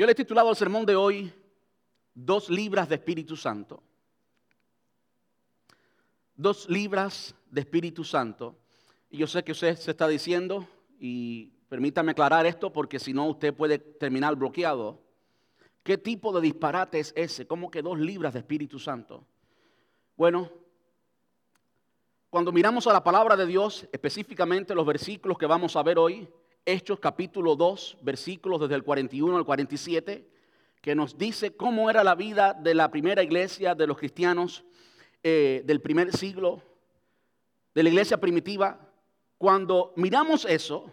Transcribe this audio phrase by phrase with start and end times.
[0.00, 1.30] Yo le he titulado el sermón de hoy
[2.14, 3.82] Dos libras de Espíritu Santo.
[6.34, 8.56] Dos libras de Espíritu Santo.
[9.10, 10.66] Y yo sé que usted se está diciendo,
[10.98, 15.02] y permítame aclarar esto porque si no usted puede terminar bloqueado.
[15.82, 17.46] ¿Qué tipo de disparate es ese?
[17.46, 19.26] ¿Cómo que dos libras de Espíritu Santo?
[20.16, 20.50] Bueno,
[22.30, 26.26] cuando miramos a la palabra de Dios, específicamente los versículos que vamos a ver hoy,
[26.66, 30.28] Hechos capítulo 2, versículos desde el 41 al 47,
[30.80, 34.64] que nos dice cómo era la vida de la primera iglesia de los cristianos
[35.22, 36.62] eh, del primer siglo,
[37.74, 38.78] de la iglesia primitiva.
[39.38, 40.92] Cuando miramos eso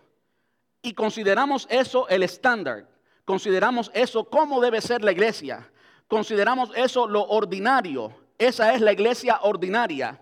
[0.81, 2.87] y consideramos eso el estándar,
[3.25, 5.69] consideramos eso cómo debe ser la iglesia,
[6.07, 10.21] consideramos eso lo ordinario, esa es la iglesia ordinaria.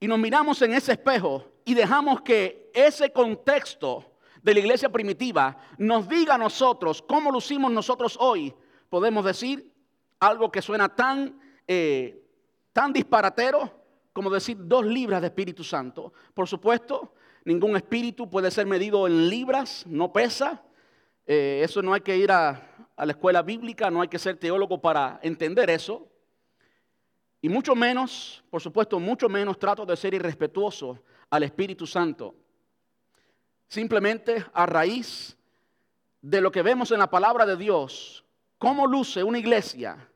[0.00, 4.15] Y nos miramos en ese espejo y dejamos que ese contexto
[4.46, 8.54] de la iglesia primitiva nos diga a nosotros cómo lucimos nosotros hoy,
[8.88, 9.74] podemos decir
[10.20, 12.24] algo que suena tan, eh,
[12.72, 13.72] tan disparatero
[14.12, 16.12] como decir dos libras de Espíritu Santo.
[16.32, 17.12] Por supuesto,
[17.44, 20.62] ningún espíritu puede ser medido en libras, no pesa.
[21.26, 24.36] Eh, eso no hay que ir a, a la escuela bíblica, no hay que ser
[24.36, 26.08] teólogo para entender eso.
[27.42, 32.45] Y mucho menos, por supuesto, mucho menos trato de ser irrespetuoso al Espíritu Santo.
[33.68, 35.36] Simplemente a raíz
[36.22, 38.24] de lo que vemos en la palabra de Dios,
[38.58, 40.08] cómo luce una iglesia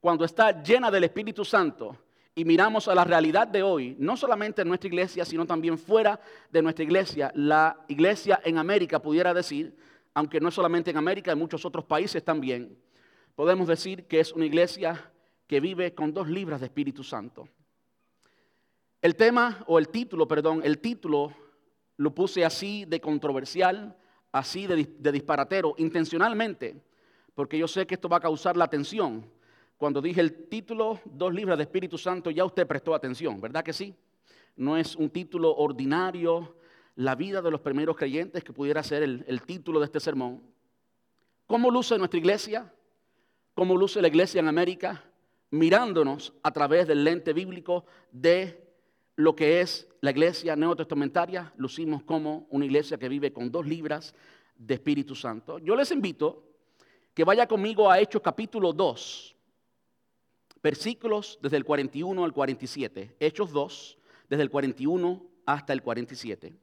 [0.00, 1.96] cuando está llena del Espíritu Santo
[2.34, 6.20] y miramos a la realidad de hoy, no solamente en nuestra iglesia, sino también fuera
[6.50, 9.76] de nuestra iglesia, la iglesia en América pudiera decir,
[10.14, 12.78] aunque no solamente en América, en muchos otros países también,
[13.34, 15.10] podemos decir que es una iglesia
[15.46, 17.48] que vive con dos libras de Espíritu Santo.
[19.00, 21.32] El tema, o el título, perdón, el título
[21.98, 23.94] lo puse así de controversial,
[24.32, 26.80] así de, disparatero, intencionalmente,
[27.34, 29.28] porque yo sé que esto va a causar la atención.
[29.76, 33.72] Cuando dije el título, dos libras de Espíritu Santo, ya usted prestó atención, ¿verdad que
[33.72, 33.94] sí?
[34.56, 36.56] No es un título ordinario,
[36.94, 40.40] la vida de los primeros creyentes, que pudiera ser el, el título de este sermón.
[41.46, 42.72] ¿Cómo luce nuestra iglesia?
[43.54, 45.04] ¿Cómo luce la iglesia en América?
[45.50, 48.67] Mirándonos a través del lente bíblico de
[49.18, 54.14] lo que es la iglesia neotestamentaria, lucimos como una iglesia que vive con dos libras
[54.56, 55.58] de Espíritu Santo.
[55.58, 56.44] Yo les invito
[57.14, 59.34] que vaya conmigo a Hechos capítulo 2,
[60.62, 63.16] versículos desde el 41 al 47.
[63.18, 66.54] Hechos 2, desde el 41 hasta el 47.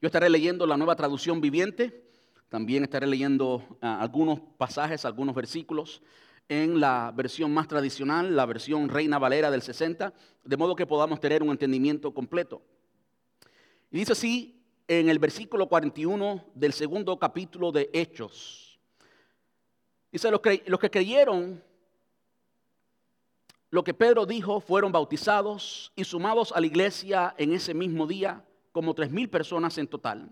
[0.00, 2.08] Yo estaré leyendo la nueva traducción viviente,
[2.48, 6.00] también estaré leyendo ah, algunos pasajes, algunos versículos
[6.48, 10.12] en la versión más tradicional, la versión Reina Valera del 60,
[10.44, 12.62] de modo que podamos tener un entendimiento completo.
[13.90, 18.78] Y dice así en el versículo 41 del segundo capítulo de Hechos.
[20.10, 21.62] Dice, los que, los que creyeron
[23.70, 28.42] lo que Pedro dijo fueron bautizados y sumados a la iglesia en ese mismo día
[28.72, 30.30] como tres mil personas en total.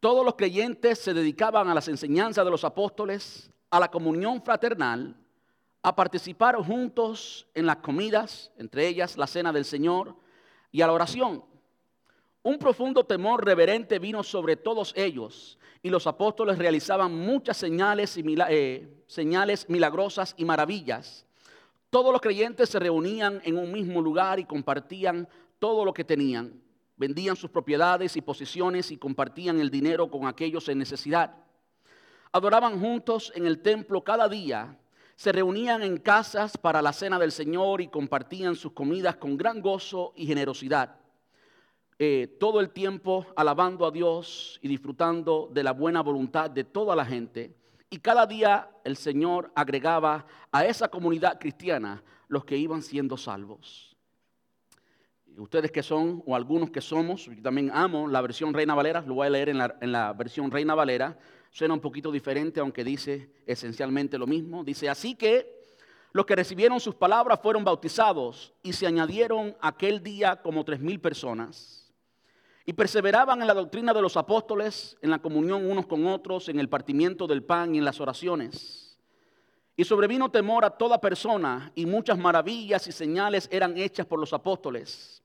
[0.00, 5.16] Todos los creyentes se dedicaban a las enseñanzas de los apóstoles, a la comunión fraternal,
[5.82, 10.16] a participar juntos en las comidas, entre ellas la cena del Señor,
[10.72, 11.44] y a la oración.
[12.42, 18.24] Un profundo temor reverente vino sobre todos ellos y los apóstoles realizaban muchas señales, y
[18.48, 21.26] eh, señales milagrosas y maravillas.
[21.88, 26.60] Todos los creyentes se reunían en un mismo lugar y compartían todo lo que tenían.
[26.96, 31.34] Vendían sus propiedades y posiciones y compartían el dinero con aquellos en necesidad
[32.32, 34.76] adoraban juntos en el templo cada día,
[35.16, 39.60] se reunían en casas para la cena del Señor y compartían sus comidas con gran
[39.60, 40.96] gozo y generosidad.
[41.98, 46.96] Eh, todo el tiempo alabando a Dios y disfrutando de la buena voluntad de toda
[46.96, 47.54] la gente.
[47.90, 53.94] Y cada día el Señor agregaba a esa comunidad cristiana los que iban siendo salvos.
[55.36, 59.14] Ustedes que son, o algunos que somos, yo también amo la versión Reina Valera, lo
[59.14, 61.18] voy a leer en la, en la versión Reina Valera,
[61.50, 64.62] Suena un poquito diferente, aunque dice esencialmente lo mismo.
[64.62, 65.60] Dice, así que
[66.12, 71.00] los que recibieron sus palabras fueron bautizados y se añadieron aquel día como tres mil
[71.00, 71.92] personas.
[72.66, 76.60] Y perseveraban en la doctrina de los apóstoles, en la comunión unos con otros, en
[76.60, 78.98] el partimiento del pan y en las oraciones.
[79.76, 84.32] Y sobrevino temor a toda persona y muchas maravillas y señales eran hechas por los
[84.32, 85.22] apóstoles.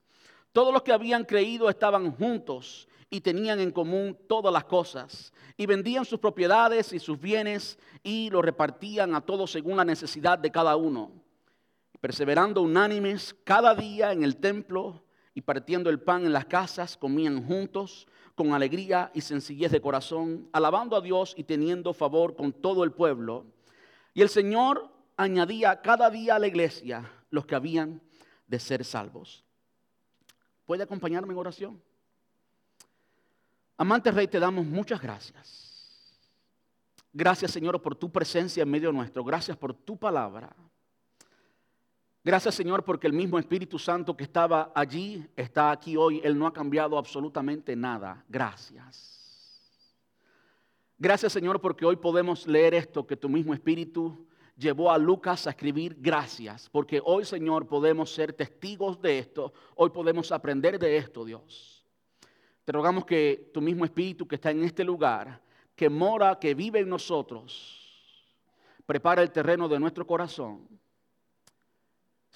[0.52, 5.32] Todos los que habían creído estaban juntos y tenían en común todas las cosas.
[5.56, 10.38] Y vendían sus propiedades y sus bienes y lo repartían a todos según la necesidad
[10.38, 11.12] de cada uno.
[12.00, 15.02] Perseverando unánimes cada día en el templo
[15.34, 20.48] y partiendo el pan en las casas, comían juntos con alegría y sencillez de corazón,
[20.52, 23.46] alabando a Dios y teniendo favor con todo el pueblo.
[24.14, 28.02] Y el Señor añadía cada día a la iglesia los que habían
[28.46, 29.44] de ser salvos.
[30.66, 31.82] ¿Puede acompañarme en oración?
[33.76, 35.66] Amante Rey, te damos muchas gracias.
[37.12, 39.24] Gracias, Señor, por tu presencia en medio nuestro.
[39.24, 40.54] Gracias por tu palabra.
[42.26, 46.20] Gracias Señor porque el mismo Espíritu Santo que estaba allí está aquí hoy.
[46.24, 48.24] Él no ha cambiado absolutamente nada.
[48.28, 49.96] Gracias.
[50.98, 54.26] Gracias Señor porque hoy podemos leer esto que tu mismo Espíritu
[54.56, 56.68] llevó a Lucas a escribir gracias.
[56.68, 59.52] Porque hoy Señor podemos ser testigos de esto.
[59.76, 61.75] Hoy podemos aprender de esto Dios.
[62.66, 65.40] Te rogamos que tu mismo Espíritu que está en este lugar,
[65.74, 68.28] que mora, que vive en nosotros,
[68.84, 70.68] prepara el terreno de nuestro corazón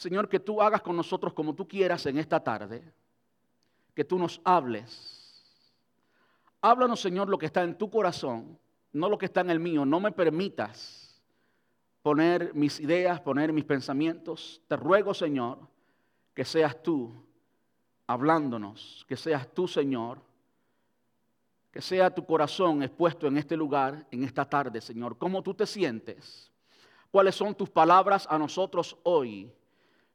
[0.01, 2.83] Señor, que tú hagas con nosotros como tú quieras en esta tarde,
[3.95, 5.45] que tú nos hables.
[6.63, 8.59] Háblanos, Señor, lo que está en tu corazón,
[8.95, 9.85] no lo que está en el mío.
[9.85, 11.23] No me permitas
[12.01, 14.63] poner mis ideas, poner mis pensamientos.
[14.69, 15.59] Te ruego, Señor,
[16.33, 17.13] que seas tú
[18.11, 20.21] hablándonos, que seas tú, Señor,
[21.71, 25.17] que sea tu corazón expuesto en este lugar, en esta tarde, Señor.
[25.17, 26.51] ¿Cómo tú te sientes?
[27.13, 29.53] ¿Cuáles son tus palabras a nosotros hoy?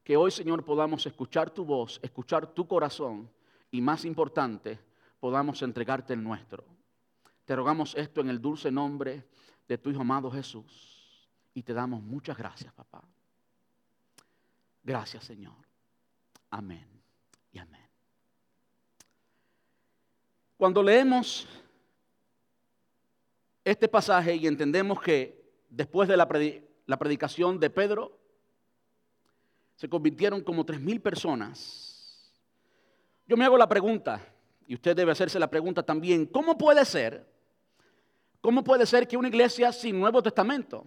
[0.04, 3.30] Que hoy, Señor, podamos escuchar tu voz, escuchar tu corazón
[3.72, 4.78] y, más importante,
[5.22, 6.66] podamos entregarte el nuestro.
[7.46, 9.26] Te rogamos esto en el dulce nombre
[9.70, 13.02] de tu Hijo amado Jesús y te damos muchas gracias, papá.
[14.84, 15.56] Gracias, Señor.
[16.52, 16.86] Amén
[17.54, 17.85] y amén.
[20.58, 21.48] Cuando leemos
[23.64, 28.18] este pasaje y entendemos que después de la, predicación de Pedro,
[29.76, 32.32] se convirtieron como tres mil personas.
[33.28, 34.22] Yo me hago la pregunta,
[34.68, 37.28] y usted debe hacerse la pregunta también, ¿cómo puede ser?
[38.40, 40.86] ¿Cómo puede ser que una iglesia sin Nuevo Testamento?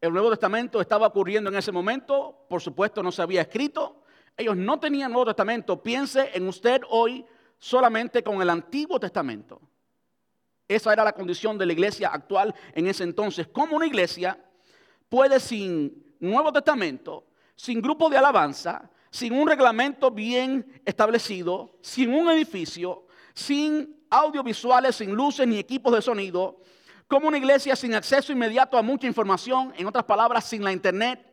[0.00, 4.02] El Nuevo Testamento estaba ocurriendo en ese momento, por supuesto no se había escrito,
[4.36, 5.82] ellos no tenían Nuevo Testamento.
[5.82, 7.24] Piense en usted hoy
[7.62, 9.60] solamente con el Antiguo Testamento.
[10.66, 13.46] Esa era la condición de la iglesia actual en ese entonces.
[13.52, 14.36] ¿Cómo una iglesia
[15.08, 17.26] puede sin Nuevo Testamento
[17.62, 25.12] sin grupo de alabanza, sin un reglamento bien establecido, sin un edificio, sin audiovisuales, sin
[25.12, 26.60] luces ni equipos de sonido,
[27.06, 31.31] como una iglesia sin acceso inmediato a mucha información, en otras palabras, sin la internet,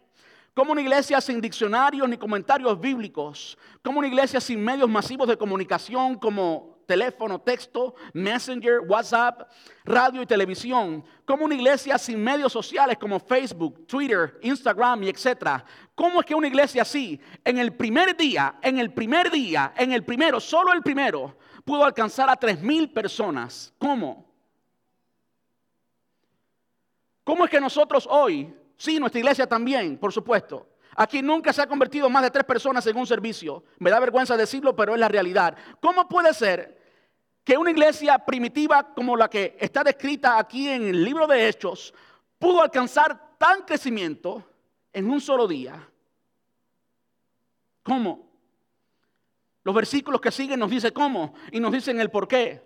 [0.59, 5.37] como una iglesia sin diccionarios ni comentarios bíblicos, como una iglesia sin medios masivos de
[5.37, 9.49] comunicación como teléfono, texto, messenger, WhatsApp,
[9.85, 15.63] radio y televisión, como una iglesia sin medios sociales como Facebook, Twitter, Instagram y etcétera.
[15.95, 19.93] ¿Cómo es que una iglesia así, en el primer día, en el primer día, en
[19.93, 23.73] el primero, solo el primero, pudo alcanzar a tres mil personas?
[23.77, 24.29] ¿Cómo?
[27.23, 30.65] ¿Cómo es que nosotros hoy, sí, nuestra iglesia también, por supuesto,
[30.95, 33.63] Aquí nunca se ha convertido más de tres personas en un servicio.
[33.77, 35.55] Me da vergüenza decirlo, pero es la realidad.
[35.79, 36.77] ¿Cómo puede ser
[37.43, 41.93] que una iglesia primitiva como la que está descrita aquí en el libro de Hechos
[42.37, 44.43] pudo alcanzar tan crecimiento
[44.93, 45.89] en un solo día.
[47.83, 48.29] ¿Cómo?
[49.63, 52.61] Los versículos que siguen nos dicen cómo y nos dicen el por qué.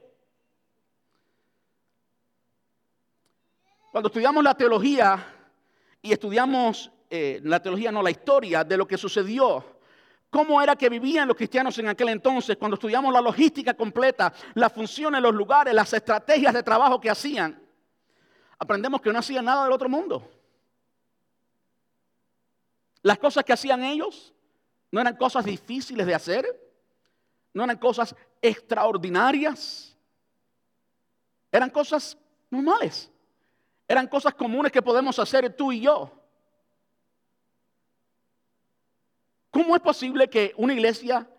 [3.92, 5.32] Cuando estudiamos la teología
[6.04, 9.64] y estudiamos eh, la teología, no la historia de lo que sucedió.
[10.30, 14.74] Cómo era que vivían los cristianos en aquel entonces, cuando estudiamos la logística completa, las
[14.74, 17.60] funciones, los lugares, las estrategias de trabajo que hacían,
[18.60, 20.30] aprendemos que no hacían nada del otro mundo.
[23.02, 24.33] Las cosas que hacían ellos
[24.92, 26.45] no eran cosas difíciles de hacer,
[27.54, 29.95] no eran cosas extraordinarias,
[31.50, 32.18] eran cosas
[32.50, 33.10] normales,
[33.94, 36.12] eran cosas comunes que podemos hacer tú y yo.
[39.52, 41.30] ¿Cómo es posible que una iglesia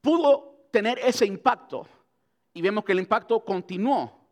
[0.00, 1.86] pudo tener ese impacto?
[2.54, 4.24] Y vemos que el impacto continuó.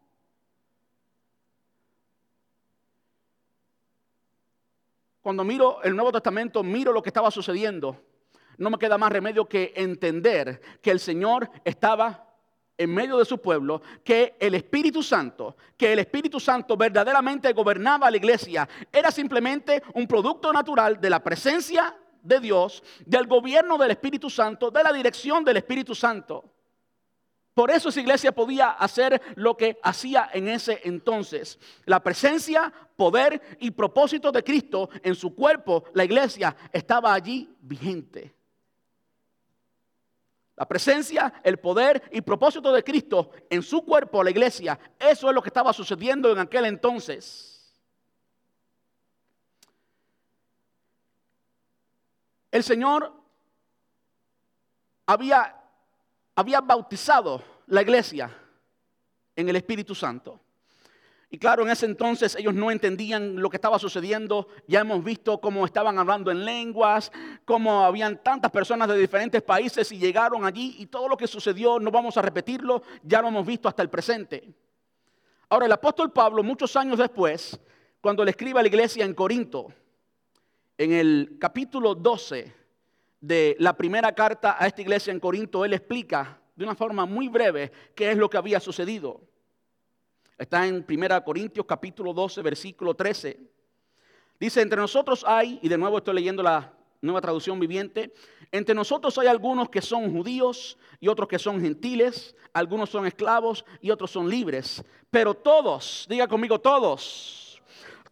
[5.21, 8.00] Cuando miro el Nuevo Testamento, miro lo que estaba sucediendo,
[8.56, 12.34] no me queda más remedio que entender que el Señor estaba
[12.76, 18.11] en medio de su pueblo, que el Espíritu Santo, que el Espíritu Santo verdaderamente gobernaba
[18.11, 23.93] la iglesia, era simplemente un producto natural de la presencia de Dios, del gobierno del
[23.93, 26.50] Espíritu Santo, de la dirección del Espíritu Santo.
[27.54, 31.61] Por eso esa iglesia podía hacer lo que hacía en ese entonces.
[31.85, 38.35] La presencia, poder y propósito de Cristo en su cuerpo, la iglesia, estaba allí vigente.
[40.56, 44.78] La presencia, el poder y propósito de Cristo en su cuerpo, la iglesia.
[44.99, 47.75] Eso es lo que estaba sucediendo en aquel entonces.
[52.52, 53.12] El Señor
[55.06, 55.61] había,
[56.37, 58.30] había bautizado la iglesia
[59.34, 60.43] en el Espíritu Santo.
[61.31, 64.49] Y claro, en ese entonces ellos no entendían lo que estaba sucediendo.
[64.69, 67.11] Ya hemos visto cómo estaban hablando en lenguas,
[67.45, 71.81] cómo habían tantas personas de diferentes países y llegaron allí y todo lo que sucedió,
[71.81, 74.54] no vamos a repetirlo, ya lo hemos visto hasta el presente.
[75.49, 77.59] Ahora, el apóstol Pablo, muchos años después,
[78.00, 79.73] cuando le escribe a la iglesia en Corinto,
[80.76, 82.52] en el capítulo 12
[83.21, 87.28] de la primera carta a esta iglesia en Corinto, él explica de una forma muy
[87.28, 89.21] breve qué es lo que había sucedido.
[90.37, 93.38] Está en 1 Corintios capítulo 12, versículo 13.
[94.41, 98.12] Dice, entre nosotros hay, y de nuevo estoy leyendo la nueva traducción viviente,
[98.50, 103.64] entre nosotros hay algunos que son judíos y otros que son gentiles, algunos son esclavos
[103.81, 107.62] y otros son libres, pero todos, diga conmigo todos,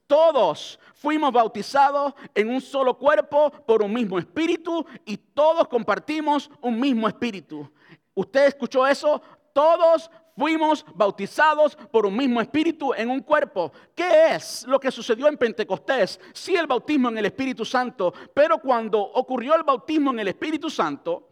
[0.06, 6.78] todos fuimos bautizados en un solo cuerpo por un mismo espíritu y todos compartimos un
[6.78, 7.68] mismo espíritu.
[8.14, 9.20] ¿Usted escuchó eso?
[9.52, 13.72] Todos fuimos bautizados por un mismo espíritu en un cuerpo.
[13.94, 16.20] ¿Qué es lo que sucedió en Pentecostés?
[16.32, 20.70] Sí, el bautismo en el Espíritu Santo, pero cuando ocurrió el bautismo en el Espíritu
[20.70, 21.28] Santo,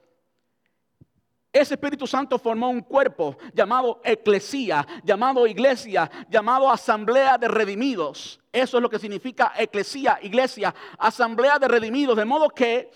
[1.53, 8.41] ese Espíritu Santo formó un cuerpo llamado eclesía, llamado iglesia, llamado asamblea de redimidos.
[8.53, 12.17] Eso es lo que significa eclesía, iglesia, asamblea de redimidos.
[12.17, 12.91] De modo que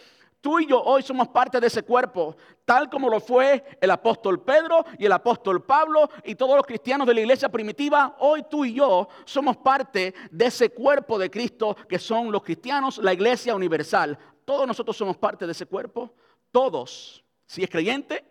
[0.45, 4.43] Tú y yo hoy somos parte de ese cuerpo, tal como lo fue el apóstol
[4.43, 8.17] Pedro y el apóstol Pablo y todos los cristianos de la iglesia primitiva.
[8.21, 12.99] Hoy tú y yo somos parte de ese cuerpo de Cristo que son los cristianos,
[12.99, 14.19] la iglesia universal.
[14.45, 16.15] Todos nosotros somos parte de ese cuerpo,
[16.51, 17.23] todos.
[17.47, 18.25] Si es creyente,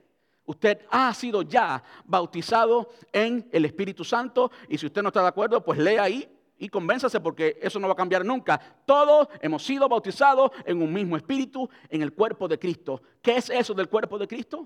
[0.45, 5.27] usted ha sido ya bautizado en el Espíritu Santo y si usted no está de
[5.27, 6.32] acuerdo, pues lea ahí
[6.63, 8.57] y convénzase porque eso no va a cambiar nunca.
[8.85, 13.01] Todos hemos sido bautizados en un mismo espíritu, en el cuerpo de Cristo.
[13.21, 14.65] ¿Qué es eso del cuerpo de Cristo?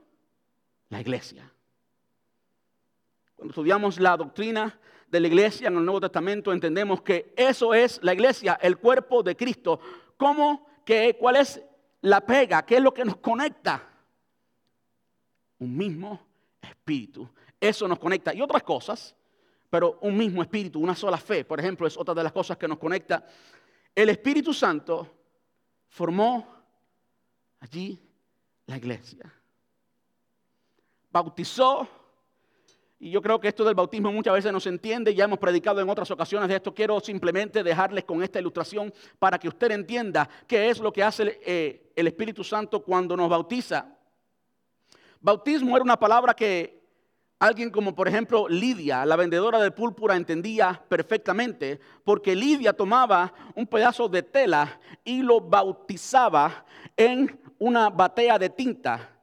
[0.89, 1.51] La iglesia.
[3.36, 8.00] Cuando estudiamos la doctrina de la iglesia en el Nuevo Testamento, entendemos que eso es
[8.04, 9.80] la iglesia, el cuerpo de Cristo.
[10.18, 10.68] ¿Cómo?
[10.86, 11.60] ¿Qué, ¿Cuál es
[12.01, 12.63] la pega?
[12.63, 13.89] ¿Qué es lo que nos conecta?
[15.58, 16.22] Un mismo
[16.62, 17.27] espíritu.
[17.60, 18.36] Eso nos conecta.
[18.36, 19.16] Y otras cosas
[19.69, 22.67] pero un mismo espíritu, una sola fe, por ejemplo, es otra de las cosas que
[22.67, 23.25] nos conecta.
[23.93, 25.07] El Espíritu Santo
[25.89, 26.47] formó
[27.59, 28.00] allí
[28.65, 29.33] la iglesia.
[31.09, 31.88] Bautizó,
[33.00, 35.81] y yo creo que esto del bautismo muchas veces no se entiende, ya hemos predicado
[35.81, 40.29] en otras ocasiones de esto, quiero simplemente dejarles con esta ilustración para que usted entienda
[40.47, 43.97] qué es lo que hace el, eh, el Espíritu Santo cuando nos bautiza.
[45.19, 46.76] Bautismo era una palabra que
[47.39, 53.67] Alguien como por ejemplo Lidia, la vendedora de púrpura, entendía perfectamente porque Lidia tomaba un
[53.67, 56.65] pedazo de tela y lo bautizaba
[56.96, 59.17] en una batea de tinta.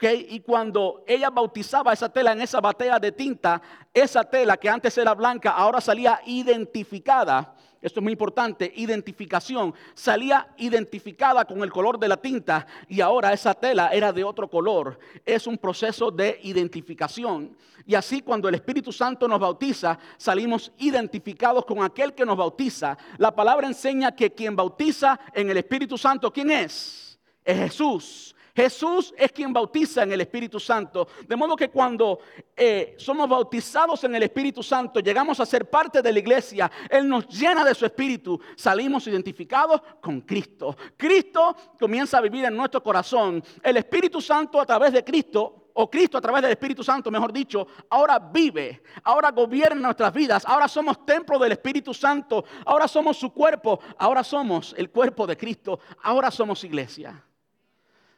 [0.00, 3.62] Y cuando ella bautizaba esa tela en esa batea de tinta,
[3.92, 9.74] esa tela que antes era blanca ahora salía identificada esto es muy importante, identificación.
[9.94, 14.48] Salía identificada con el color de la tinta y ahora esa tela era de otro
[14.48, 14.98] color.
[15.24, 17.56] Es un proceso de identificación.
[17.86, 22.96] Y así cuando el Espíritu Santo nos bautiza, salimos identificados con aquel que nos bautiza.
[23.18, 27.18] La palabra enseña que quien bautiza en el Espíritu Santo, ¿quién es?
[27.44, 28.35] Es Jesús.
[28.56, 31.06] Jesús es quien bautiza en el Espíritu Santo.
[31.28, 32.20] De modo que cuando
[32.56, 37.06] eh, somos bautizados en el Espíritu Santo, llegamos a ser parte de la iglesia, Él
[37.06, 40.74] nos llena de su Espíritu, salimos identificados con Cristo.
[40.96, 43.44] Cristo comienza a vivir en nuestro corazón.
[43.62, 47.30] El Espíritu Santo a través de Cristo o Cristo a través del Espíritu Santo, mejor
[47.34, 53.18] dicho, ahora vive, ahora gobierna nuestras vidas, ahora somos templo del Espíritu Santo, ahora somos
[53.18, 57.25] su cuerpo, ahora somos el cuerpo de Cristo, ahora somos iglesia.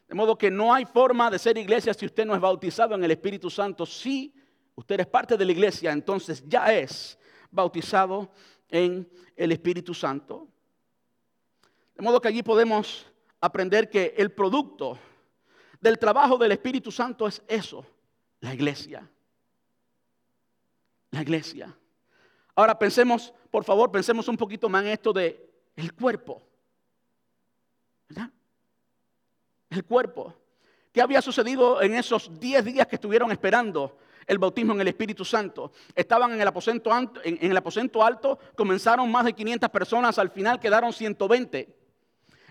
[0.09, 3.03] De modo que no hay forma de ser iglesia si usted no es bautizado en
[3.03, 3.85] el Espíritu Santo.
[3.85, 4.33] Si
[4.73, 7.15] usted es parte de la iglesia, entonces ya es
[7.51, 8.31] bautizado
[8.69, 10.47] en el Espíritu Santo.
[11.95, 13.05] De modo que allí podemos
[13.39, 14.97] aprender que el producto
[15.79, 17.85] del trabajo del Espíritu Santo es eso,
[18.39, 19.07] la iglesia.
[21.11, 21.77] La iglesia.
[22.55, 26.41] Ahora pensemos, por favor, pensemos un poquito más en esto de el cuerpo.
[28.07, 28.31] ¿Verdad?
[29.69, 30.33] El cuerpo.
[30.91, 35.23] ¿Qué había sucedido en esos 10 días que estuvieron esperando el bautismo en el Espíritu
[35.23, 35.71] Santo?
[35.95, 36.47] Estaban en el,
[37.57, 41.75] aposento, alto, comenzaron más de 500 personas, al final quedaron 120.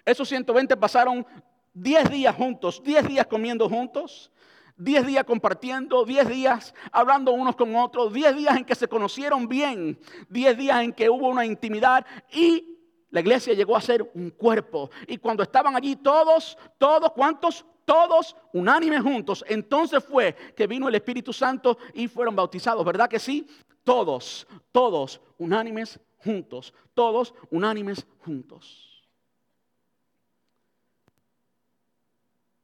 [0.05, 1.27] Esos 120 pasaron
[1.75, 4.31] 10 días juntos, 10 días comiendo juntos,
[4.77, 9.49] 10 días compartiendo, 10 días hablando unos con otros, 10 días en que se conocieron
[9.49, 9.99] bien,
[10.29, 12.78] 10 días en que hubo una intimidad y
[13.11, 14.91] la iglesia llegó a ser un cuerpo.
[15.07, 17.65] Y cuando estaban allí todos, todos, ¿cuántos?
[17.85, 19.45] Todos unánimes juntos.
[19.49, 23.47] Entonces fue que vino el Espíritu Santo y fueron bautizados, ¿verdad que sí?
[23.83, 26.75] Todos, todos unánimes juntos.
[26.93, 29.07] Todos unánimes juntos.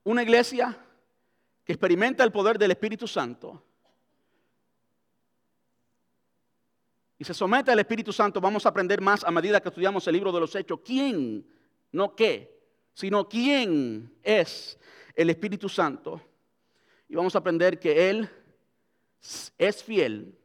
[0.03, 0.77] Una iglesia
[1.65, 3.63] que experimenta el poder del Espíritu Santo
[7.25, 10.33] se somete al Espíritu Santo, vamos a aprender más a medida que estudiamos el libro
[10.33, 10.81] de los Hechos.
[10.85, 11.47] ¿Quién?
[11.93, 12.61] No qué,
[12.93, 14.79] sino quién es
[15.15, 16.21] el Espíritu Santo.
[17.09, 18.29] Y vamos a aprender que Él
[19.59, 20.39] es fiel,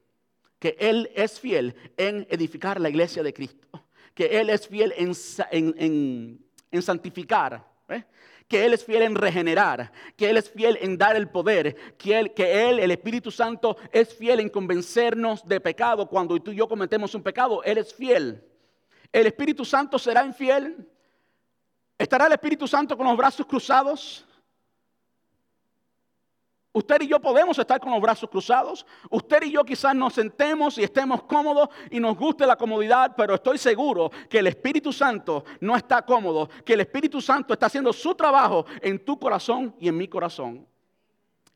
[0.59, 3.67] que Él es fiel en edificar la iglesia de Cristo,
[4.13, 6.39] que Él es fiel en,
[6.71, 7.67] en santificar.
[7.89, 8.03] ¿eh?
[8.49, 12.17] Que Él es fiel en regenerar, que Él es fiel en dar el poder, que
[12.19, 16.55] Él, que Él, el Espíritu Santo, es fiel en convencernos de pecado cuando tú y
[16.55, 17.63] yo cometemos un pecado.
[17.63, 18.43] Él es fiel.
[19.13, 20.75] El Espíritu Santo será infiel.
[21.95, 24.25] ¿Estará el Espíritu Santo con los brazos cruzados?
[26.71, 28.85] Usted y yo podemos estar con los brazos cruzados.
[29.09, 33.33] Usted y yo quizás nos sentemos y estemos cómodos y nos guste la comodidad, pero
[33.33, 37.91] estoy seguro que el Espíritu Santo no está cómodo, que el Espíritu Santo está haciendo
[37.91, 40.67] su trabajo en tu corazón y en mi corazón.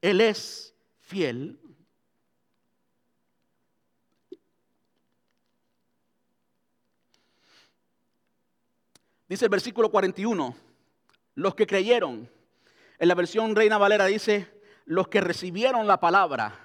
[0.02, 1.60] Él es fiel.
[9.28, 10.56] Dice el versículo 41,
[11.36, 12.30] los que creyeron,
[13.00, 14.53] en la versión Reina Valera dice,
[14.86, 16.60] los que recibieron la palabra.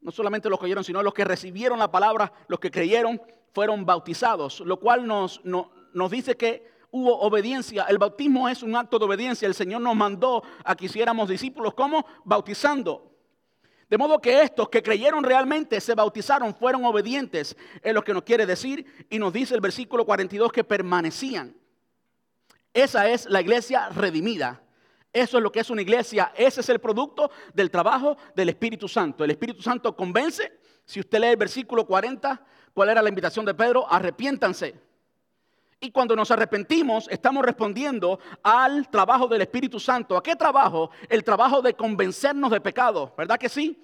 [0.00, 3.20] No solamente los que oyeron, sino los que recibieron la palabra, los que creyeron,
[3.52, 7.84] fueron bautizados, lo cual nos, nos dice que hubo obediencia.
[7.88, 9.48] El bautismo es un acto de obediencia.
[9.48, 11.74] El Señor nos mandó a que hiciéramos discípulos.
[11.74, 12.06] ¿Cómo?
[12.24, 13.12] Bautizando.
[13.88, 18.22] De modo que estos que creyeron realmente se bautizaron, fueron obedientes, es lo que nos
[18.22, 19.06] quiere decir.
[19.08, 21.56] Y nos dice el versículo 42 que permanecían.
[22.74, 24.62] Esa es la iglesia redimida.
[25.12, 26.32] Eso es lo que es una iglesia.
[26.36, 29.24] Ese es el producto del trabajo del Espíritu Santo.
[29.24, 30.60] El Espíritu Santo convence.
[30.84, 32.44] Si usted lee el versículo 40,
[32.74, 33.86] ¿cuál era la invitación de Pedro?
[33.90, 34.74] Arrepiéntanse.
[35.80, 40.16] Y cuando nos arrepentimos, estamos respondiendo al trabajo del Espíritu Santo.
[40.16, 40.90] ¿A qué trabajo?
[41.08, 43.14] El trabajo de convencernos de pecado.
[43.16, 43.80] ¿Verdad que sí?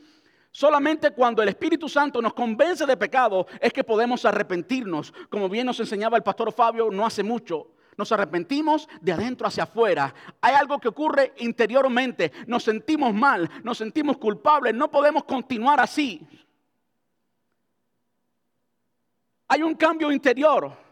[0.51, 5.13] Solamente cuando el Espíritu Santo nos convence de pecado es que podemos arrepentirnos.
[5.29, 7.69] Como bien nos enseñaba el pastor Fabio no hace mucho.
[7.97, 10.15] Nos arrepentimos de adentro hacia afuera.
[10.41, 12.33] Hay algo que ocurre interiormente.
[12.47, 14.75] Nos sentimos mal, nos sentimos culpables.
[14.75, 16.27] No podemos continuar así.
[19.49, 20.85] Hay un cambio interior.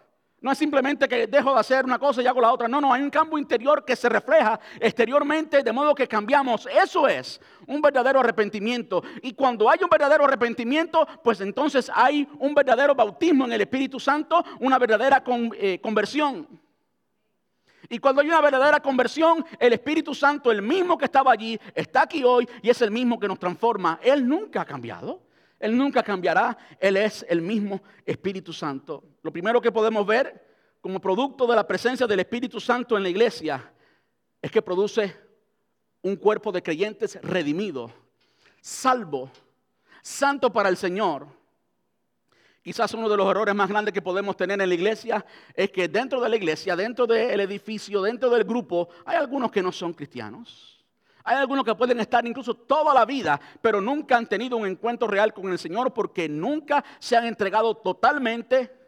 [0.43, 2.67] No es simplemente que dejo de hacer una cosa y hago la otra.
[2.67, 6.67] No, no, hay un cambio interior que se refleja exteriormente de modo que cambiamos.
[6.67, 9.05] Eso es un verdadero arrepentimiento.
[9.23, 14.01] Y cuando hay un verdadero arrepentimiento, pues entonces hay un verdadero bautismo en el Espíritu
[14.01, 15.23] Santo, una verdadera
[15.55, 16.49] eh, conversión.
[17.89, 22.03] Y cuando hay una verdadera conversión, el Espíritu Santo, el mismo que estaba allí, está
[22.03, 23.99] aquí hoy y es el mismo que nos transforma.
[24.03, 25.23] Él nunca ha cambiado.
[25.59, 26.57] Él nunca cambiará.
[26.81, 29.05] Él es el mismo Espíritu Santo.
[29.23, 30.47] Lo primero que podemos ver
[30.81, 33.73] como producto de la presencia del Espíritu Santo en la iglesia
[34.41, 35.17] es que produce
[36.03, 37.93] un cuerpo de creyentes redimido,
[38.61, 39.31] salvo,
[40.03, 41.29] santo para el Señor
[42.63, 45.89] Quizás uno de los errores más grandes que podemos tener en la iglesia es que
[45.89, 49.93] dentro de la iglesia, dentro del edificio, dentro del grupo, hay algunos que no son
[49.93, 50.73] cristianos.
[51.25, 55.09] Hay algunos que pueden estar incluso toda la vida, pero nunca han tenido un encuentro
[55.09, 58.82] real con el Señor porque nunca se han entregado totalmente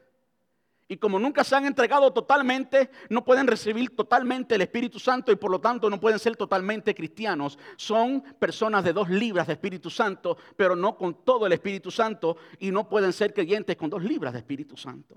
[0.86, 5.36] y como nunca se han entregado totalmente, no pueden recibir totalmente el Espíritu Santo y
[5.36, 7.58] por lo tanto no pueden ser totalmente cristianos.
[7.76, 12.36] Son personas de dos libras de Espíritu Santo, pero no con todo el Espíritu Santo
[12.58, 15.16] y no pueden ser creyentes con dos libras de Espíritu Santo.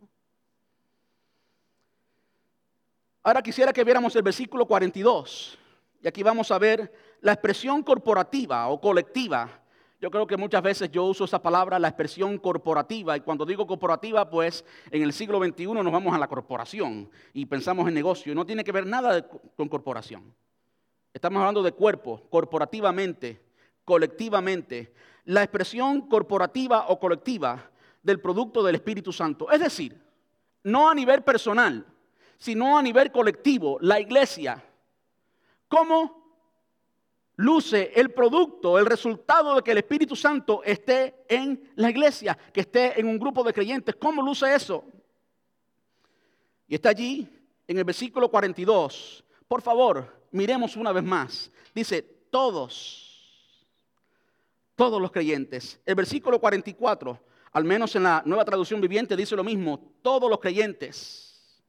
[3.24, 5.58] Ahora quisiera que viéramos el versículo 42
[6.02, 9.64] y aquí vamos a ver la expresión corporativa o colectiva
[10.00, 13.66] yo creo que muchas veces yo uso esa palabra, la expresión corporativa, y cuando digo
[13.66, 18.32] corporativa, pues en el siglo XXI nos vamos a la corporación y pensamos en negocio,
[18.32, 20.34] y no tiene que ver nada con corporación.
[21.14, 23.42] Estamos hablando de cuerpo, corporativamente,
[23.84, 24.94] colectivamente.
[25.26, 27.72] La expresión corporativa o colectiva
[28.04, 29.50] del producto del Espíritu Santo.
[29.50, 30.00] Es decir,
[30.64, 31.86] no a nivel personal,
[32.38, 34.64] sino a nivel colectivo, la iglesia.
[35.68, 36.17] ¿Cómo
[37.38, 42.62] luce el producto, el resultado de que el Espíritu Santo esté en la iglesia, que
[42.62, 43.96] esté en un grupo de creyentes.
[43.96, 44.84] ¿Cómo luce eso?
[46.68, 47.28] Y está allí
[47.68, 49.24] en el versículo 42.
[49.48, 51.52] Por favor, miremos una vez más.
[51.74, 53.66] Dice, todos,
[54.76, 55.80] todos los creyentes.
[55.86, 57.20] El versículo 44,
[57.52, 61.64] al menos en la nueva traducción viviente, dice lo mismo, todos los creyentes.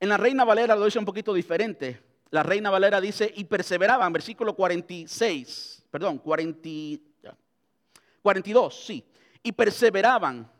[0.00, 2.05] En la Reina Valera lo dice un poquito diferente.
[2.30, 9.04] La Reina Valera dice, y perseveraban, versículo 46, perdón, 42, sí,
[9.42, 10.50] y perseveraban.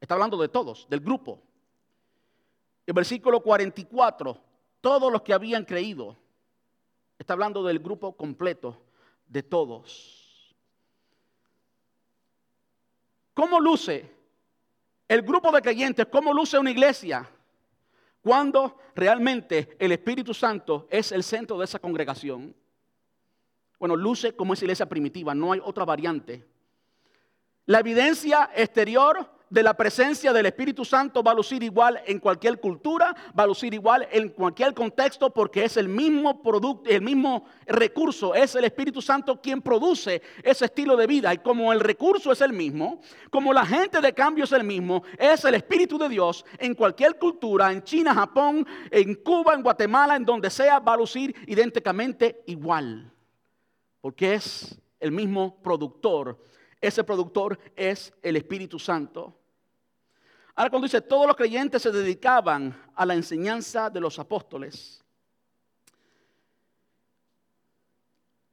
[0.00, 1.40] Está hablando de todos, del grupo.
[2.86, 4.40] El versículo 44,
[4.80, 6.16] todos los que habían creído.
[7.18, 8.82] Está hablando del grupo completo
[9.26, 10.54] de todos.
[13.32, 14.10] ¿Cómo luce
[15.08, 16.06] el grupo de creyentes?
[16.10, 17.28] ¿Cómo luce una iglesia?
[18.26, 22.56] Cuando realmente el Espíritu Santo es el centro de esa congregación.
[23.78, 26.44] Bueno, luce como esa iglesia primitiva, no hay otra variante.
[27.66, 32.58] La evidencia exterior de la presencia del Espíritu Santo va a lucir igual en cualquier
[32.60, 37.44] cultura, va a lucir igual en cualquier contexto porque es el mismo producto, el mismo
[37.66, 41.32] recurso, es el Espíritu Santo quien produce ese estilo de vida.
[41.32, 45.04] Y como el recurso es el mismo, como la gente de cambio es el mismo,
[45.18, 50.16] es el Espíritu de Dios en cualquier cultura, en China, Japón, en Cuba, en Guatemala,
[50.16, 53.12] en donde sea, va a lucir idénticamente igual,
[54.00, 56.38] porque es el mismo productor
[56.86, 59.34] ese productor es el Espíritu Santo.
[60.54, 65.04] Ahora cuando dice, todos los creyentes se dedicaban a la enseñanza de los apóstoles,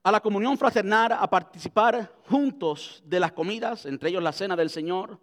[0.03, 4.69] a la comunión fraternal, a participar juntos de las comidas, entre ellos la cena del
[4.69, 5.17] Señor,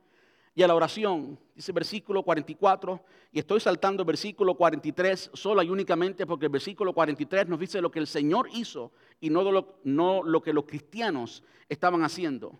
[0.55, 1.39] y a la oración.
[1.55, 6.93] Dice versículo 44, y estoy saltando el versículo 43 sola y únicamente porque el versículo
[6.93, 10.65] 43 nos dice lo que el Señor hizo y no lo, no lo que los
[10.65, 12.59] cristianos estaban haciendo.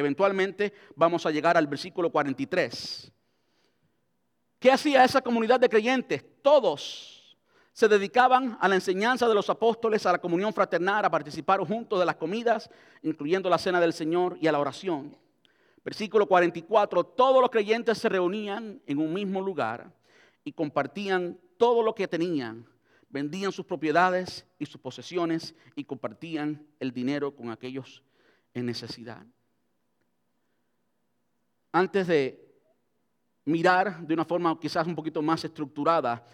[0.00, 3.12] Eventualmente vamos a llegar al versículo 43.
[4.58, 6.24] ¿Qué hacía esa comunidad de creyentes?
[6.42, 7.36] Todos
[7.72, 11.98] se dedicaban a la enseñanza de los apóstoles, a la comunión fraternal, a participar juntos
[11.98, 12.70] de las comidas,
[13.02, 15.16] incluyendo la cena del Señor y a la oración.
[15.84, 19.92] Versículo 44, todos los creyentes se reunían en un mismo lugar
[20.44, 22.66] y compartían todo lo que tenían,
[23.10, 28.02] vendían sus propiedades y sus posesiones y compartían el dinero con aquellos
[28.54, 29.26] en necesidad
[31.72, 32.50] antes de
[33.44, 36.26] mirar de una forma quizás un poquito más estructurada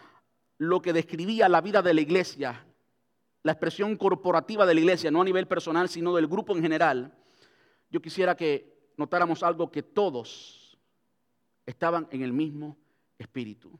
[0.58, 2.64] lo que describía la vida de la iglesia,
[3.42, 7.14] la expresión corporativa de la iglesia, no a nivel personal, sino del grupo en general,
[7.90, 10.78] yo quisiera que notáramos algo que todos
[11.64, 12.76] estaban en el mismo
[13.18, 13.78] espíritu.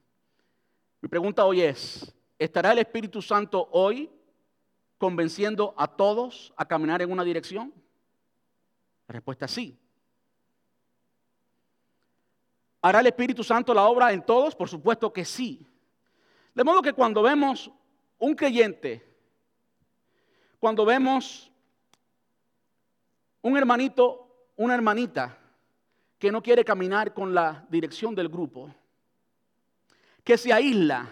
[1.01, 4.11] Mi pregunta hoy es, ¿estará el Espíritu Santo hoy
[4.99, 7.73] convenciendo a todos a caminar en una dirección?
[9.09, 9.79] La respuesta es sí.
[12.87, 14.55] ¿Hará el Espíritu Santo la obra en todos?
[14.55, 15.67] Por supuesto que sí.
[16.55, 17.69] De modo que cuando vemos
[18.17, 19.05] un creyente,
[20.61, 21.51] cuando vemos
[23.43, 25.37] un hermanito, una hermanita
[26.17, 28.73] que no quiere caminar con la dirección del grupo,
[30.23, 31.09] que se aísla,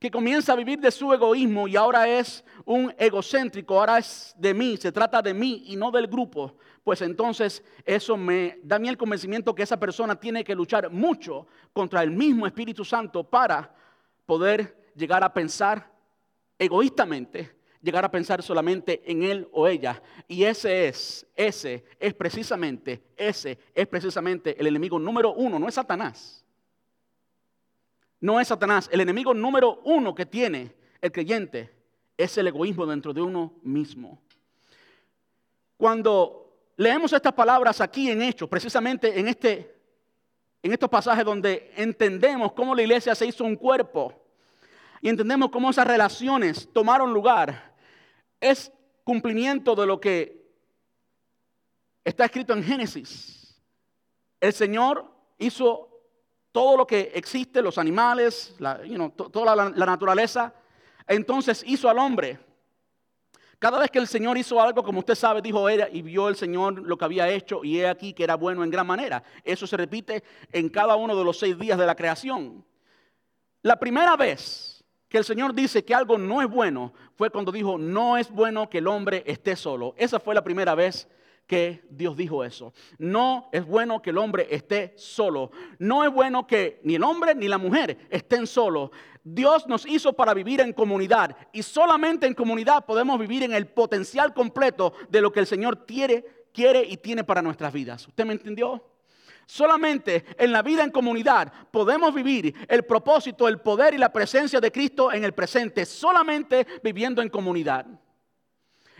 [0.00, 4.52] que comienza a vivir de su egoísmo y ahora es un egocéntrico, ahora es de
[4.52, 8.78] mí, se trata de mí y no del grupo, pues entonces eso me da a
[8.78, 13.74] el convencimiento que esa persona tiene que luchar mucho contra el mismo Espíritu Santo para
[14.26, 15.90] poder llegar a pensar
[16.58, 20.02] egoístamente, llegar a pensar solamente en él o ella.
[20.28, 25.74] Y ese es, ese es precisamente, ese es precisamente el enemigo número uno, no es
[25.74, 26.44] Satanás.
[28.20, 28.90] No es Satanás.
[28.92, 31.70] El enemigo número uno que tiene el creyente
[32.16, 34.22] es el egoísmo dentro de uno mismo.
[35.76, 36.43] Cuando
[36.76, 39.74] leemos estas palabras aquí en Hechos, precisamente en, este,
[40.62, 44.12] en estos pasajes donde entendemos cómo la iglesia se hizo un cuerpo
[45.00, 47.74] y entendemos cómo esas relaciones tomaron lugar,
[48.40, 48.72] es
[49.04, 50.44] cumplimiento de lo que
[52.04, 53.62] está escrito en Génesis.
[54.40, 55.90] El Señor hizo
[56.52, 58.56] todo lo que existe, los animales,
[59.32, 60.54] toda la naturaleza,
[61.06, 62.38] entonces hizo al hombre.
[63.58, 66.36] Cada vez que el Señor hizo algo, como usted sabe, dijo ella y vio el
[66.36, 69.22] Señor lo que había hecho y he aquí que era bueno en gran manera.
[69.44, 72.64] Eso se repite en cada uno de los seis días de la creación.
[73.62, 77.78] La primera vez que el Señor dice que algo no es bueno fue cuando dijo,
[77.78, 79.94] no es bueno que el hombre esté solo.
[79.96, 81.08] Esa fue la primera vez
[81.46, 82.72] que Dios dijo eso.
[82.98, 85.50] No es bueno que el hombre esté solo.
[85.78, 88.90] No es bueno que ni el hombre ni la mujer estén solos.
[89.24, 93.66] Dios nos hizo para vivir en comunidad y solamente en comunidad podemos vivir en el
[93.66, 98.06] potencial completo de lo que el Señor quiere, quiere y tiene para nuestras vidas.
[98.06, 98.84] ¿Usted me entendió?
[99.46, 104.60] Solamente en la vida en comunidad podemos vivir el propósito, el poder y la presencia
[104.60, 107.86] de Cristo en el presente, solamente viviendo en comunidad.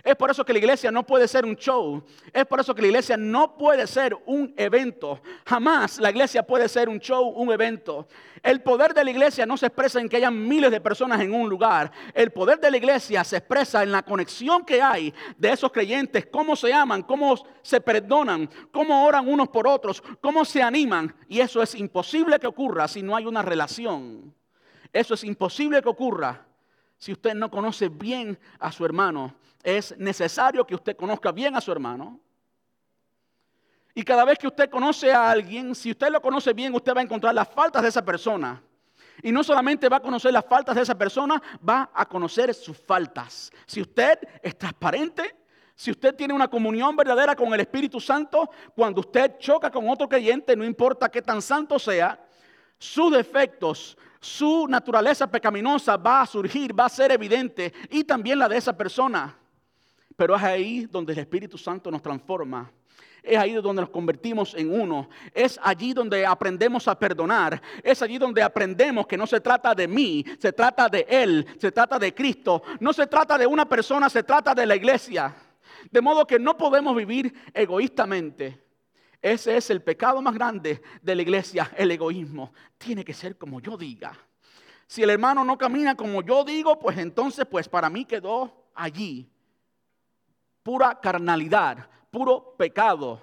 [0.04, 2.04] Es por eso que la iglesia no puede ser un show.
[2.30, 5.22] Es por eso que la iglesia no puede ser un evento.
[5.46, 8.06] Jamás la iglesia puede ser un show, un evento.
[8.42, 11.32] El poder de la iglesia no se expresa en que hayan miles de personas en
[11.32, 11.90] un lugar.
[12.12, 16.26] El poder de la iglesia se expresa en la conexión que hay de esos creyentes,
[16.26, 21.14] cómo se aman, cómo se perdonan, cómo oran unos por otros, cómo se animan.
[21.28, 24.34] Y eso es imposible que ocurra si no hay una relación.
[24.92, 26.46] Eso es imposible que ocurra
[26.98, 31.60] si usted no conoce bien a su hermano es necesario que usted conozca bien a
[31.60, 32.20] su hermano.
[33.94, 37.00] Y cada vez que usted conoce a alguien, si usted lo conoce bien, usted va
[37.00, 38.62] a encontrar las faltas de esa persona.
[39.22, 42.76] Y no solamente va a conocer las faltas de esa persona, va a conocer sus
[42.76, 43.50] faltas.
[43.64, 45.36] Si usted es transparente,
[45.74, 50.08] si usted tiene una comunión verdadera con el Espíritu Santo, cuando usted choca con otro
[50.08, 52.22] creyente, no importa qué tan santo sea,
[52.76, 58.48] sus defectos, su naturaleza pecaminosa va a surgir, va a ser evidente, y también la
[58.48, 59.38] de esa persona.
[60.16, 62.70] Pero es ahí donde el Espíritu Santo nos transforma.
[63.24, 65.08] Es ahí donde nos convertimos en uno.
[65.32, 67.60] Es allí donde aprendemos a perdonar.
[67.82, 71.72] Es allí donde aprendemos que no se trata de mí, se trata de Él, se
[71.72, 72.62] trata de Cristo.
[72.80, 75.34] No se trata de una persona, se trata de la iglesia.
[75.90, 78.62] De modo que no podemos vivir egoístamente.
[79.22, 82.52] Ese es el pecado más grande de la iglesia, el egoísmo.
[82.76, 84.12] Tiene que ser como yo diga.
[84.86, 89.33] Si el hermano no camina como yo digo, pues entonces, pues para mí quedó allí
[90.64, 93.20] pura carnalidad, puro pecado.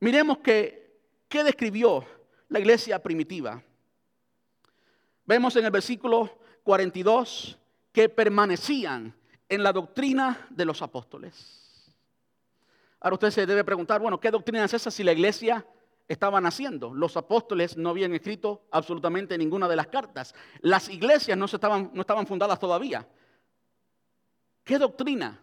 [0.00, 2.06] Miremos que, qué describió
[2.48, 3.62] la iglesia primitiva.
[5.24, 7.58] Vemos en el versículo 42
[7.92, 9.14] que permanecían
[9.48, 11.92] en la doctrina de los apóstoles.
[13.00, 15.66] Ahora usted se debe preguntar, bueno, ¿qué doctrina es esa si la iglesia
[16.08, 16.94] estaban haciendo.
[16.94, 20.34] Los apóstoles no habían escrito absolutamente ninguna de las cartas.
[20.60, 23.06] Las iglesias no, estaban, fundadas todavía.
[24.62, 25.42] ¿Qué doctrina?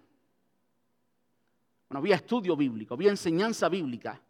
[1.89, 4.21] Bueno, había estudio bíblico, había enseñanza bíblica.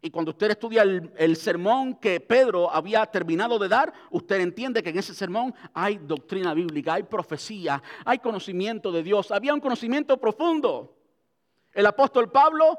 [0.00, 4.88] Y cuando usted estudia el, sermón que Pedro había terminado de dar, usted entiende que
[4.88, 10.16] en ese sermón hay doctrina bíblica, hay profecía, hay conocimiento de Dios, había un conocimiento
[10.16, 10.96] profundo.
[11.72, 12.78] El apóstol Pablo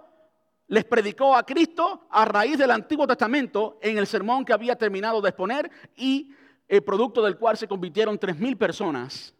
[0.73, 5.21] les predicó a Cristo a raíz del Antiguo Testamento en el sermón que había terminado
[5.21, 6.33] de exponer y
[6.67, 9.35] el producto del cual se convirtieron tres mil personas.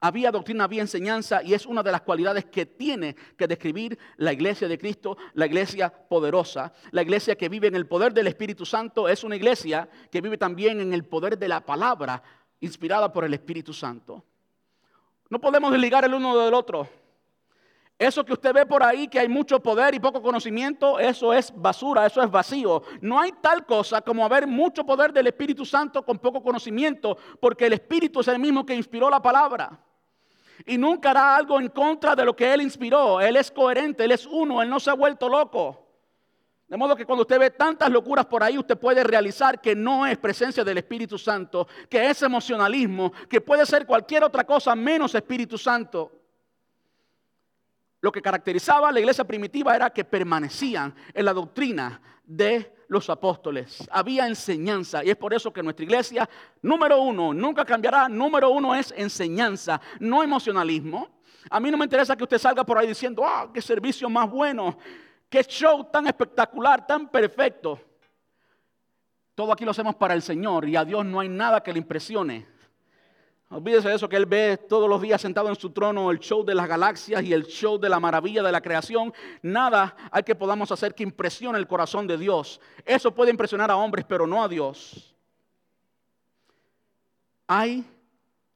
[0.00, 4.34] Había doctrina, había enseñanza y es una de las cualidades que tiene que describir la
[4.34, 8.66] iglesia de Cristo, la iglesia poderosa, la iglesia que vive en el poder del Espíritu
[8.66, 12.22] Santo, es una iglesia que vive también en el poder de la palabra
[12.60, 14.22] inspirada por el Espíritu Santo.
[15.30, 16.86] No podemos desligar el uno del otro.
[17.98, 21.52] Eso que usted ve por ahí, que hay mucho poder y poco conocimiento, eso es
[21.54, 22.82] basura, eso es vacío.
[23.00, 27.66] No hay tal cosa como haber mucho poder del Espíritu Santo con poco conocimiento, porque
[27.66, 29.78] el Espíritu es el mismo que inspiró la palabra.
[30.66, 33.20] Y nunca hará algo en contra de lo que Él inspiró.
[33.20, 35.80] Él es coherente, Él es uno, Él no se ha vuelto loco.
[36.66, 40.04] De modo que cuando usted ve tantas locuras por ahí, usted puede realizar que no
[40.04, 45.14] es presencia del Espíritu Santo, que es emocionalismo, que puede ser cualquier otra cosa menos
[45.14, 46.23] Espíritu Santo.
[48.04, 53.08] Lo que caracterizaba a la iglesia primitiva era que permanecían en la doctrina de los
[53.08, 53.88] apóstoles.
[53.90, 56.28] Había enseñanza y es por eso que nuestra iglesia,
[56.60, 58.06] número uno, nunca cambiará.
[58.10, 61.22] Número uno es enseñanza, no emocionalismo.
[61.48, 64.30] A mí no me interesa que usted salga por ahí diciendo, ah, qué servicio más
[64.30, 64.76] bueno,
[65.30, 67.80] qué show tan espectacular, tan perfecto.
[69.34, 71.78] Todo aquí lo hacemos para el Señor y a Dios no hay nada que le
[71.78, 72.53] impresione.
[73.54, 76.44] Olvídese de eso que Él ve todos los días sentado en su trono, el show
[76.44, 79.14] de las galaxias y el show de la maravilla de la creación.
[79.42, 82.60] Nada hay que podamos hacer que impresione el corazón de Dios.
[82.84, 85.14] Eso puede impresionar a hombres, pero no a Dios.
[87.46, 87.84] Hay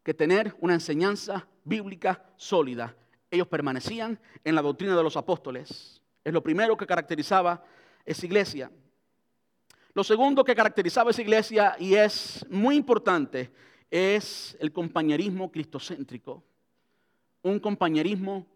[0.03, 2.97] que tener una enseñanza bíblica sólida.
[3.31, 6.03] Ellos permanecían en la doctrina de los apóstoles.
[6.25, 7.63] Es lo primero que caracterizaba
[8.05, 8.69] esa iglesia.
[9.95, 13.53] Lo segundo que caracterizaba esa iglesia y es muy importante
[13.91, 16.43] es el compañerismo cristocéntrico.
[17.43, 18.47] Un compañerismo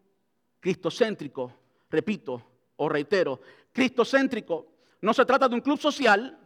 [0.60, 1.52] cristocéntrico,
[1.90, 2.42] repito
[2.76, 3.40] o reitero,
[3.72, 4.66] cristocéntrico.
[5.00, 6.38] No se trata de un club social,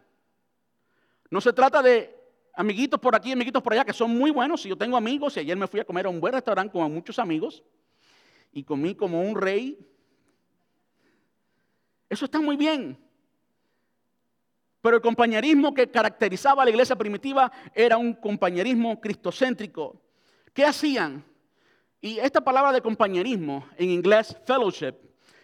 [1.29, 2.15] no se trata de
[2.53, 4.61] amiguitos por aquí, amiguitos por allá, que son muy buenos.
[4.61, 6.91] Si yo tengo amigos, y ayer me fui a comer a un buen restaurante con
[6.93, 7.63] muchos amigos,
[8.51, 9.77] y comí como un rey.
[12.09, 12.97] Eso está muy bien.
[14.87, 20.01] Pero el compañerismo que caracterizaba a la iglesia primitiva era un compañerismo cristocéntrico.
[20.53, 21.25] ¿Qué hacían?
[21.99, 24.93] Y esta palabra de compañerismo, en inglés fellowship,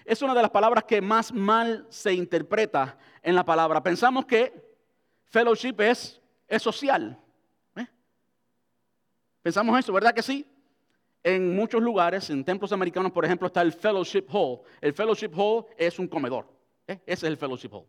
[0.06, 3.84] es una de las palabras que más mal se interpreta en la palabra.
[3.84, 4.53] Pensamos que
[5.25, 7.19] fellowship es, es social.
[7.75, 7.88] ¿eh?
[9.41, 10.47] Pensamos eso, ¿verdad que sí?
[11.21, 14.62] En muchos lugares, en templos americanos, por ejemplo, está el fellowship hall.
[14.79, 16.47] El fellowship hall es un comedor.
[16.88, 17.01] ¿eh?
[17.06, 17.86] Ese es el fellowship hall.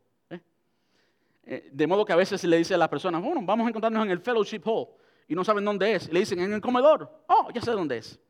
[1.46, 1.70] ¿Eh?
[1.72, 4.10] de modo que a veces le dice a las personas, bueno, vamos a encontrarnos en
[4.10, 4.88] el fellowship hall.
[5.26, 6.12] Y no saben dónde es.
[6.12, 7.24] le dicen, en el comedor.
[7.28, 8.20] Oh, ya sé dónde es.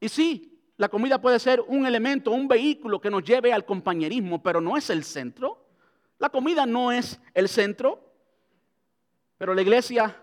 [0.00, 4.42] Y sí, la comida puede ser un elemento, un vehículo que nos lleve al compañerismo,
[4.42, 5.64] pero no es el centro.
[6.18, 8.12] La comida no es el centro,
[9.38, 10.16] pero la iglesia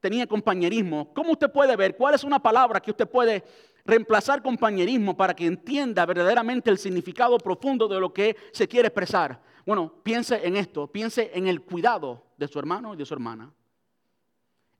[0.00, 1.14] tenía compañerismo.
[1.14, 3.44] ¿Cómo usted puede ver cuál es una palabra que usted puede
[3.84, 9.40] reemplazar compañerismo para que entienda verdaderamente el significado profundo de lo que se quiere expresar?
[9.64, 13.52] Bueno, piense en esto, piense en el cuidado de su hermano y de su hermana.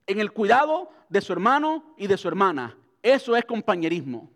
[0.07, 2.77] En el cuidado de su hermano y de su hermana.
[3.03, 4.31] Eso es compañerismo.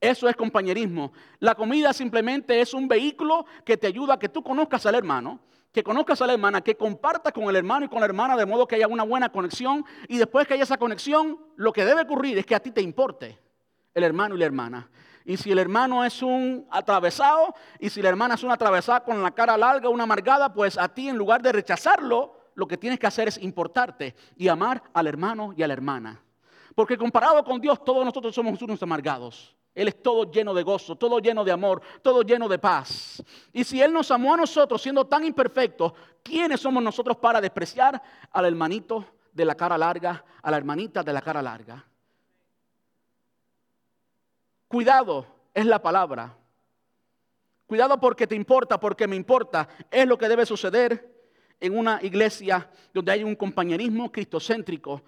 [0.00, 1.12] Eso es compañerismo.
[1.40, 5.40] La comida simplemente es un vehículo que te ayuda a que tú conozcas al hermano,
[5.72, 8.46] que conozcas a la hermana, que compartas con el hermano y con la hermana de
[8.46, 12.02] modo que haya una buena conexión y después que haya esa conexión, lo que debe
[12.02, 13.43] ocurrir es que a ti te importe
[13.94, 14.90] el hermano y la hermana.
[15.24, 19.22] Y si el hermano es un atravesado y si la hermana es una atravesada con
[19.22, 22.98] la cara larga, una amargada, pues a ti en lugar de rechazarlo, lo que tienes
[22.98, 26.20] que hacer es importarte y amar al hermano y a la hermana.
[26.74, 29.56] Porque comparado con Dios, todos nosotros somos unos amargados.
[29.74, 33.22] Él es todo lleno de gozo, todo lleno de amor, todo lleno de paz.
[33.52, 38.00] Y si Él nos amó a nosotros siendo tan imperfectos, ¿quiénes somos nosotros para despreciar
[38.30, 41.84] al hermanito de la cara larga, a la hermanita de la cara larga?
[44.74, 46.36] Cuidado es la palabra.
[47.64, 49.68] Cuidado porque te importa, porque me importa.
[49.88, 51.14] Es lo que debe suceder
[51.60, 55.00] en una iglesia donde hay un compañerismo cristocéntrico,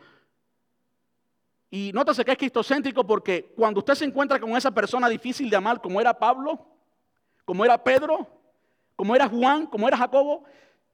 [1.69, 5.57] y nótese que es cristocéntrico porque cuando usted se encuentra con esa persona difícil de
[5.57, 6.65] amar, como era Pablo,
[7.45, 8.25] como era Pedro,
[8.95, 10.45] como era Juan, como era Jacobo,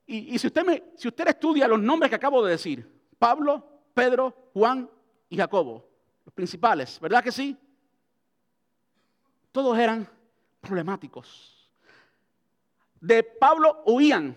[0.07, 4.89] y, si, usted si usted estudia los nombres que acabo de decir, Pablo, Pedro, Juan
[5.29, 5.87] y Jacobo,
[6.25, 7.55] los principales, ¿verdad que sí?
[9.53, 10.09] Todos eran
[10.61, 11.71] problemáticos.
[13.01, 14.37] De Pablo huían,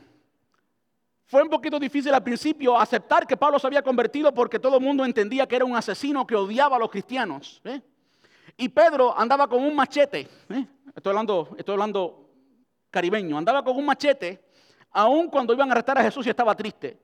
[1.26, 4.84] fue un poquito difícil al principio aceptar que Pablo se había convertido porque todo el
[4.84, 7.62] mundo entendía que era un asesino que odiaba a los cristianos.
[7.64, 7.82] ¿eh?
[8.58, 10.68] Y Pedro andaba con un machete, ¿eh?
[10.96, 12.30] estoy, hablando, estoy hablando
[12.92, 14.44] caribeño, andaba con un machete
[14.92, 16.98] aun cuando iban a arrestar a Jesús y estaba triste.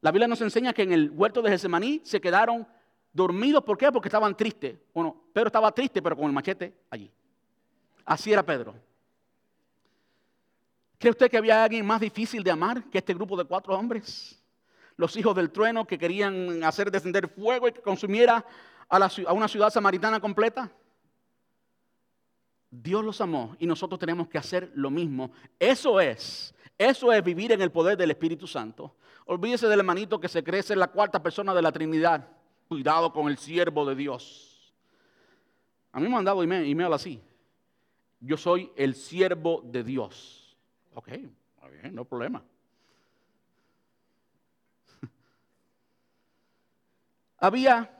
[0.00, 2.66] La Biblia nos enseña que en el huerto de Getsemaní se quedaron
[3.12, 3.62] dormidos.
[3.64, 3.92] ¿Por qué?
[3.92, 4.76] Porque estaban tristes.
[4.92, 7.10] Bueno, Pedro estaba triste, pero con el machete allí.
[8.08, 8.74] Así era Pedro.
[10.98, 14.42] ¿Cree usted que había alguien más difícil de amar que este grupo de cuatro hombres?
[14.96, 18.46] Los hijos del trueno que querían hacer descender fuego y que consumiera
[18.88, 20.72] a, una ciudad samaritana completa.
[22.70, 25.30] Dios los amó y nosotros tenemos que hacer lo mismo.
[25.58, 28.96] Eso es, eso es vivir en el poder del Espíritu Santo.
[29.26, 32.26] Olvídese del hermanito que se cree ser la cuarta persona de la Trinidad.
[32.68, 34.72] Cuidado con el siervo de Dios.
[35.92, 37.22] A mí me han dado email, email así.
[38.20, 40.56] Yo soy el siervo de Dios.
[40.94, 42.42] Ok, bien, no problema.
[47.38, 47.94] Había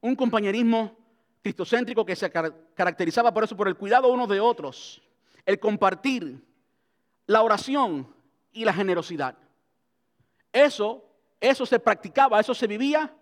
[0.00, 0.96] un compañerismo
[1.42, 5.02] cristocéntrico que se caracterizaba por eso, por el cuidado unos de otros,
[5.44, 6.42] el compartir,
[7.26, 8.12] la oración
[8.52, 9.36] y la generosidad.
[10.52, 11.04] Eso,
[11.40, 13.14] eso se practicaba, eso se vivía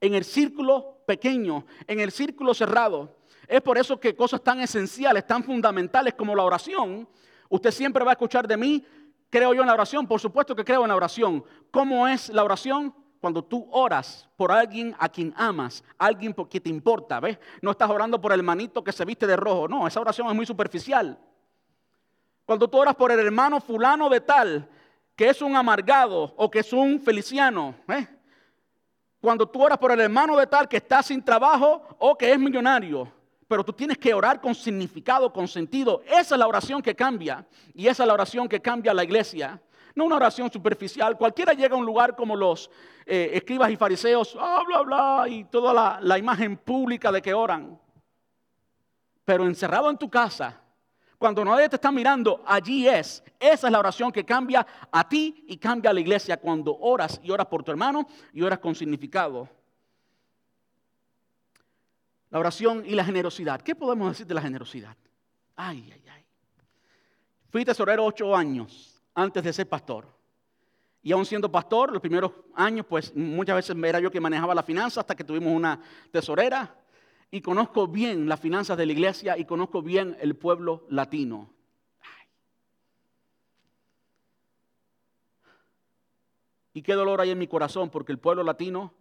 [0.00, 3.16] en el círculo pequeño, en el círculo cerrado.
[3.52, 7.06] Es por eso que cosas tan esenciales, tan fundamentales como la oración,
[7.52, 8.82] Usted siempre va a escuchar de mí,
[9.28, 11.44] creo yo en la oración, por supuesto que creo en la oración.
[11.70, 12.94] ¿Cómo es la oración?
[13.20, 17.38] Cuando tú oras por alguien a quien amas, alguien que te importa, ¿ves?
[17.60, 20.34] No estás orando por el hermanito que se viste de rojo, no, esa oración es
[20.34, 21.18] muy superficial.
[22.46, 24.66] Cuando tú oras por el hermano fulano de tal,
[25.14, 28.08] que es un amargado o que es un feliciano, ¿ves?
[29.20, 32.38] Cuando tú oras por el hermano de tal que está sin trabajo o que es
[32.38, 33.12] millonario,
[33.52, 36.00] pero tú tienes que orar con significado, con sentido.
[36.06, 39.60] Esa es la oración que cambia y esa es la oración que cambia la iglesia.
[39.94, 41.18] No una oración superficial.
[41.18, 42.70] Cualquiera llega a un lugar como los
[43.04, 47.78] eh, escribas y fariseos, ah, bla, bla, y toda la imagen pública de que oran.
[49.22, 50.58] Pero encerrado en tu casa,
[51.18, 53.22] cuando nadie te está mirando, allí es.
[53.38, 57.20] Esa es la oración que cambia a ti y cambia a la iglesia cuando oras
[57.22, 59.46] y oras por tu hermano y oras con significado
[62.32, 63.60] la oración y la generosidad.
[63.60, 64.96] ¿Qué podemos decir de la generosidad?
[65.54, 66.24] Ay, ay, ay.
[67.50, 70.08] Fui tesorero ocho años antes de ser pastor.
[71.02, 74.62] Y aún siendo pastor, los primeros años, pues muchas veces era yo que manejaba la
[74.62, 75.78] finanza hasta que tuvimos una
[76.10, 76.74] tesorera.
[77.30, 81.50] Y conozco bien las finanzas de la iglesia y conozco bien el pueblo latino.
[86.72, 88.94] Y qué dolor hay en mi corazón porque el pueblo latino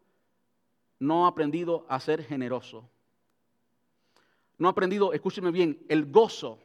[1.00, 2.90] no ha aprendido a ser generoso.
[4.62, 6.60] No ha aprendido, escúcheme bien, el gozo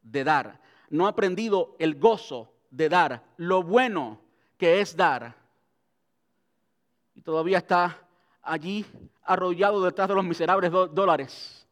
[0.00, 0.58] de dar.
[0.88, 3.22] No ha aprendido el gozo de dar.
[3.36, 4.22] Lo bueno
[4.56, 5.36] que es dar.
[7.14, 8.08] Y todavía está
[8.40, 8.86] allí
[9.22, 11.68] arrollado detrás de los miserables dólares,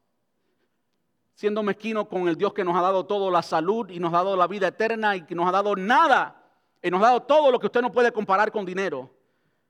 [1.35, 4.18] siendo mezquino con el Dios que nos ha dado todo, la salud y nos ha
[4.18, 6.45] dado la vida eterna y que nos ha dado nada,
[6.83, 9.09] y nos ha dado todo lo que usted no puede comparar con dinero.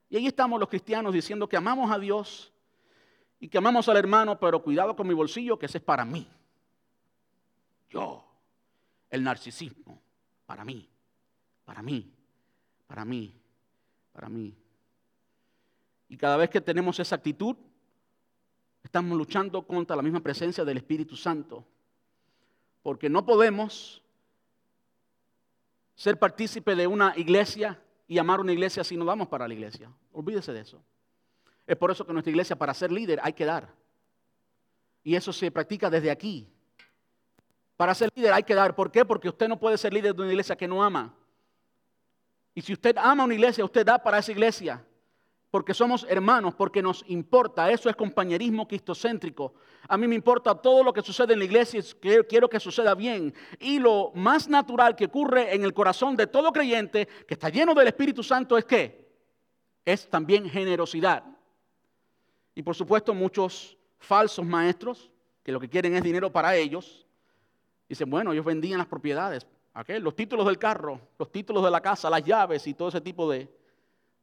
[0.09, 2.53] Y ahí estamos los cristianos diciendo que amamos a Dios
[3.41, 6.29] y que amamos al hermano, pero cuidado con mi bolsillo, que ese es para mí.
[7.89, 8.25] Yo,
[9.09, 10.01] el narcisismo,
[10.47, 10.89] para mí,
[11.65, 12.13] para mí
[12.91, 13.33] para mí,
[14.13, 14.53] para mí.
[16.09, 17.55] Y cada vez que tenemos esa actitud,
[18.83, 21.65] estamos luchando contra la misma presencia del Espíritu Santo.
[22.83, 24.03] Porque no podemos
[25.95, 29.89] ser partícipe de una iglesia y amar una iglesia si no vamos para la iglesia.
[30.13, 30.83] Olvídese de eso.
[31.71, 33.73] Es por eso que nuestra iglesia, para ser líder, hay que dar.
[35.05, 36.49] Y eso se practica desde aquí.
[37.77, 38.75] Para ser líder hay que dar.
[38.75, 39.05] ¿Por qué?
[39.05, 41.15] Porque usted no puede ser líder de una iglesia que no ama.
[42.57, 44.85] Y si usted ama una iglesia, usted da para esa iglesia.
[45.49, 47.71] Porque somos hermanos, porque nos importa.
[47.71, 49.55] Eso es compañerismo cristocéntrico.
[49.87, 52.97] A mí me importa todo lo que sucede en la iglesia y quiero que suceda
[52.97, 53.33] bien.
[53.61, 57.75] Y lo más natural que ocurre en el corazón de todo creyente que está lleno
[57.75, 59.09] del Espíritu Santo es que
[59.85, 61.23] es también generosidad.
[62.61, 65.11] Y por supuesto muchos falsos maestros
[65.43, 67.07] que lo que quieren es dinero para ellos.
[67.89, 69.47] Dicen, bueno, ellos vendían las propiedades.
[70.03, 73.31] Los títulos del carro, los títulos de la casa, las llaves y todo ese tipo
[73.31, 73.49] de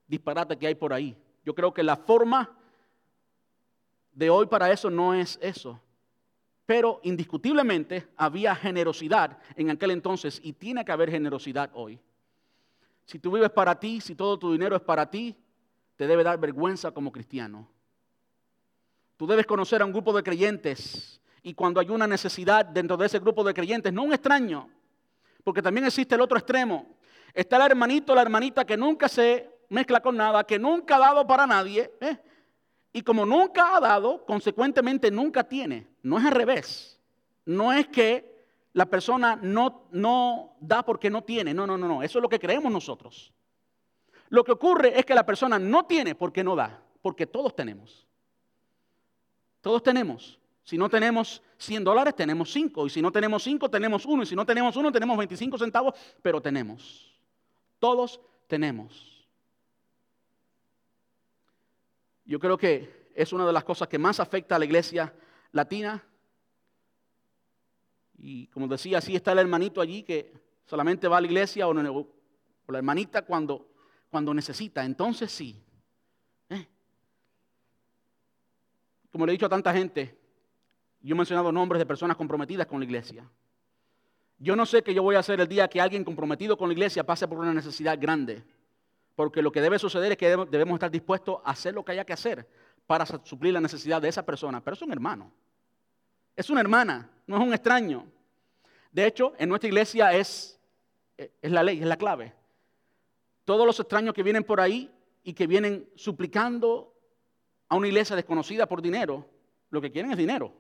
[0.06, 1.18] disparate que hay por ahí.
[1.44, 2.56] Yo creo que la forma
[4.12, 5.82] de hoy para eso no es eso.
[6.68, 12.00] Pero indiscutiblemente había generosidad en aquel entonces y tiene que haber generosidad hoy.
[13.04, 15.36] Si tú vives para ti, si todo tu dinero es para ti,
[15.96, 17.68] te debe dar vergüenza como cristiano.
[19.18, 23.08] Tú debes conocer a un grupo de creyentes y cuando hay una necesidad dentro de
[23.08, 24.70] ese grupo de creyentes, no un extraño,
[25.44, 26.98] porque también existe el otro extremo.
[27.34, 31.28] Está el hermanito, la hermanita que nunca se mezcla con nada, que nunca ha dado
[31.28, 31.92] para nadie.
[32.00, 32.18] ¿eh?
[32.94, 35.88] Y como nunca ha dado, consecuentemente nunca tiene.
[36.04, 37.00] No es al revés.
[37.46, 41.54] No es que la persona no, no da porque no tiene.
[41.54, 42.04] No, no, no, no.
[42.04, 43.34] Eso es lo que creemos nosotros.
[44.30, 46.82] Lo que ocurre es que la persona no tiene porque no da.
[47.02, 48.07] Porque todos tenemos.
[49.62, 50.40] Todos tenemos.
[50.64, 52.88] Si no tenemos 100 dólares, tenemos 5.
[52.88, 54.24] Y si no tenemos 5, tenemos 1.
[54.24, 57.16] Y si no tenemos 1, tenemos 25 centavos, pero tenemos.
[57.80, 59.26] Todos tenemos.
[62.26, 65.14] Yo creo que es una de las cosas que más afecta a la iglesia
[65.54, 66.04] latina.
[68.18, 70.34] Y como decía, así está el hermanito allí que
[70.66, 73.70] solamente va a la iglesia o, la hermanita cuando,
[74.10, 74.84] cuando necesita.
[74.84, 75.64] Entonces sí.
[76.50, 76.68] ¿eh?
[79.12, 80.18] Como le he dicho a tanta gente,
[81.02, 83.30] yo he mencionado nombres de personas comprometidas con la iglesia.
[84.40, 86.74] Yo no sé qué yo voy a hacer el día que alguien comprometido con la
[86.74, 88.44] iglesia pase por una necesidad grande.
[89.16, 92.06] Porque lo que debe suceder es que debemos estar dispuestos a hacer lo que haya
[92.06, 92.48] que hacer
[92.86, 94.64] para suplir la necesidad de esa persona.
[94.64, 95.32] Pero es un hermano.
[96.36, 98.06] Es una hermana, no es un extraño.
[98.92, 100.60] De hecho, en nuestra iglesia es,
[101.18, 102.34] es la ley, es la clave.
[103.44, 104.92] Todos los extraños que vienen por ahí
[105.24, 106.94] y que vienen suplicando
[107.70, 109.26] a una iglesia desconocida por dinero,
[109.70, 110.54] lo que quieren es dinero.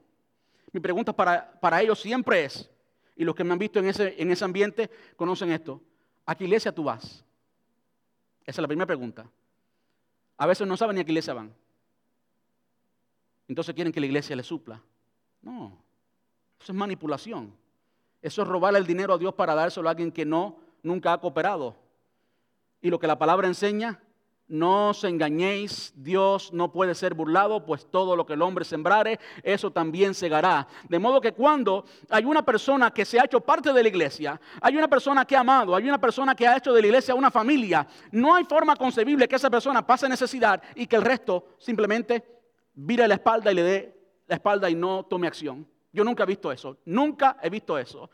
[0.71, 2.69] Mi pregunta para, ellos siempre es,
[3.15, 5.81] y los que me han visto en ese, en ese ambiente conocen esto,
[6.25, 7.23] ¿a qué iglesia tú vas?
[8.41, 9.29] Esa es la primera pregunta.
[10.37, 11.53] A veces no saben ni a qué iglesia van.
[13.47, 14.81] Entonces quieren que la iglesia les supla.
[15.41, 15.77] No,
[16.59, 17.53] eso es manipulación.
[18.21, 21.19] Eso es robarle el dinero a Dios para dárselo a alguien que no, nunca ha
[21.19, 21.75] cooperado.
[22.81, 24.01] Y lo que la palabra enseña
[24.47, 29.19] no os engañéis, Dios no puede ser burlado, pues todo lo que el hombre sembrare,
[29.43, 30.67] eso también segará.
[30.87, 34.39] De modo que cuando hay una persona que se ha hecho parte de la iglesia,
[34.61, 37.15] hay una persona que ha amado, hay una persona que ha hecho de la iglesia
[37.15, 41.55] una familia, no hay forma concebible que esa persona pase necesidad y que el resto
[41.57, 42.23] simplemente
[42.73, 45.67] vire la espalda y le dé la espalda y no tome acción.
[45.91, 48.09] Yo nunca he visto eso, nunca he visto eso.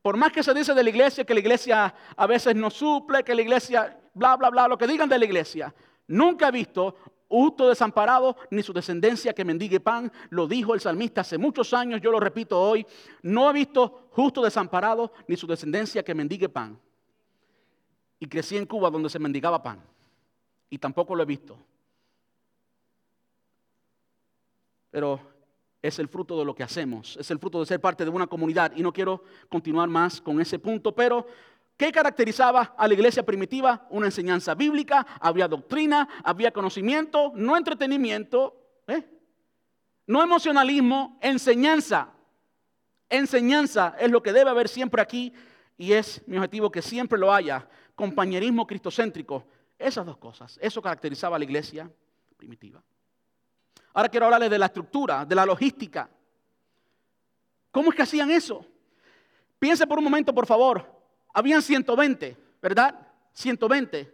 [0.00, 3.24] Por más que se dice de la iglesia que la iglesia a veces no suple,
[3.24, 5.74] que la iglesia, bla, bla, bla, lo que digan de la iglesia,
[6.08, 6.96] nunca he visto
[7.28, 10.10] justo desamparado ni su descendencia que mendigue pan.
[10.30, 12.86] Lo dijo el salmista hace muchos años, yo lo repito hoy.
[13.22, 16.78] No he visto justo desamparado ni su descendencia que mendigue pan.
[18.18, 19.80] Y crecí en Cuba donde se mendigaba pan.
[20.68, 21.56] y tampoco lo he visto.
[24.90, 25.20] Pero
[25.80, 28.26] es el fruto de lo que hacemos, es el fruto de ser parte de una
[28.26, 28.72] comunidad.
[28.74, 31.26] Y no quiero continuar más con ese punto, pero
[31.76, 33.86] ¿qué caracterizaba a la iglesia primitiva?
[33.90, 38.56] Una enseñanza bíblica, había doctrina, había conocimiento, no entretenimiento,
[38.86, 39.04] ¿eh?
[40.06, 42.12] no emocionalismo, enseñanza.
[43.08, 45.32] Enseñanza es lo que debe haber siempre aquí
[45.76, 47.68] y es mi objetivo que siempre lo haya.
[47.94, 49.46] Compañerismo cristocéntrico.
[49.78, 50.58] Esas dos cosas.
[50.62, 51.90] Eso caracterizaba a la iglesia
[52.36, 52.82] primitiva.
[53.92, 56.08] Ahora quiero hablarles de la estructura, de la logística.
[57.70, 58.66] ¿Cómo es que hacían eso?
[59.58, 60.95] Piense por un momento, por favor.
[61.36, 62.98] Habían 120, ¿verdad?
[63.34, 64.10] 120.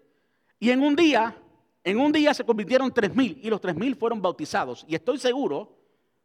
[0.58, 1.40] Y en un día,
[1.84, 4.84] en un día se convirtieron 3.000 y los 3.000 fueron bautizados.
[4.88, 5.78] Y estoy seguro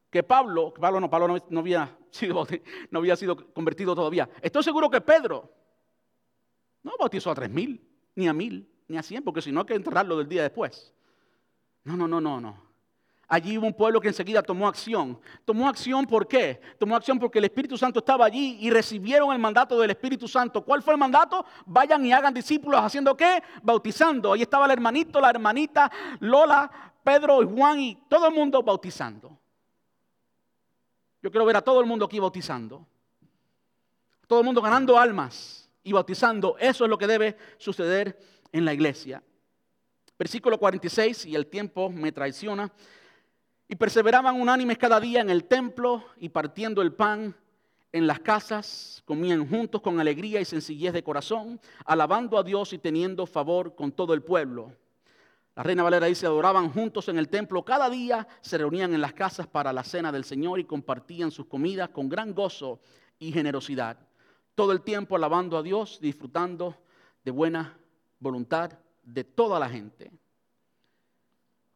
[0.09, 2.47] que Pablo, Pablo no, Pablo no, había sido,
[2.89, 4.27] no había sido convertido todavía.
[4.41, 5.53] Estoy seguro que Pedro
[6.81, 7.79] no bautizó a 3.000,
[8.15, 10.95] ni a 1.000, ni a 100, porque si no hay que enterrarlo del día después.
[11.83, 12.66] No, no, no, no, no.
[13.29, 15.19] Allí hubo un pueblo que enseguida tomó acción.
[15.43, 16.61] Tomó acción ¿por qué?
[16.79, 20.63] Tomó acción porque el Espíritu Santo estaba allí y recibieron el mandato del Espíritu Santo.
[20.63, 21.45] ¿Cuál fue el mandato?
[21.65, 23.43] Vayan y hagan discípulos haciendo qué?
[23.61, 24.31] Bautizando.
[24.31, 26.71] Ahí estaba el hermanito, la hermanita, Lola,
[27.03, 29.37] Pedro y Juan y todo el mundo bautizando.
[31.21, 32.87] Yo quiero ver a todo el mundo aquí bautizando.
[34.25, 36.57] Todo el mundo ganando almas y bautizando.
[36.57, 38.17] Eso es lo que debe suceder
[38.53, 39.21] en la iglesia.
[40.17, 42.71] Versículo 46, y el tiempo me traiciona.
[43.67, 47.35] Y perseveraban unánimes cada día en el templo y partiendo el pan
[47.91, 52.77] en las casas, comían juntos con alegría y sencillez de corazón, alabando a Dios y
[52.77, 54.71] teniendo favor con todo el pueblo.
[55.55, 59.13] La reina Valera dice, adoraban juntos en el templo cada día, se reunían en las
[59.13, 62.79] casas para la cena del Señor y compartían sus comidas con gran gozo
[63.17, 63.97] y generosidad.
[64.53, 66.75] Todo el tiempo alabando a Dios, disfrutando
[67.23, 67.75] de buena
[68.19, 70.11] voluntad de toda la gente.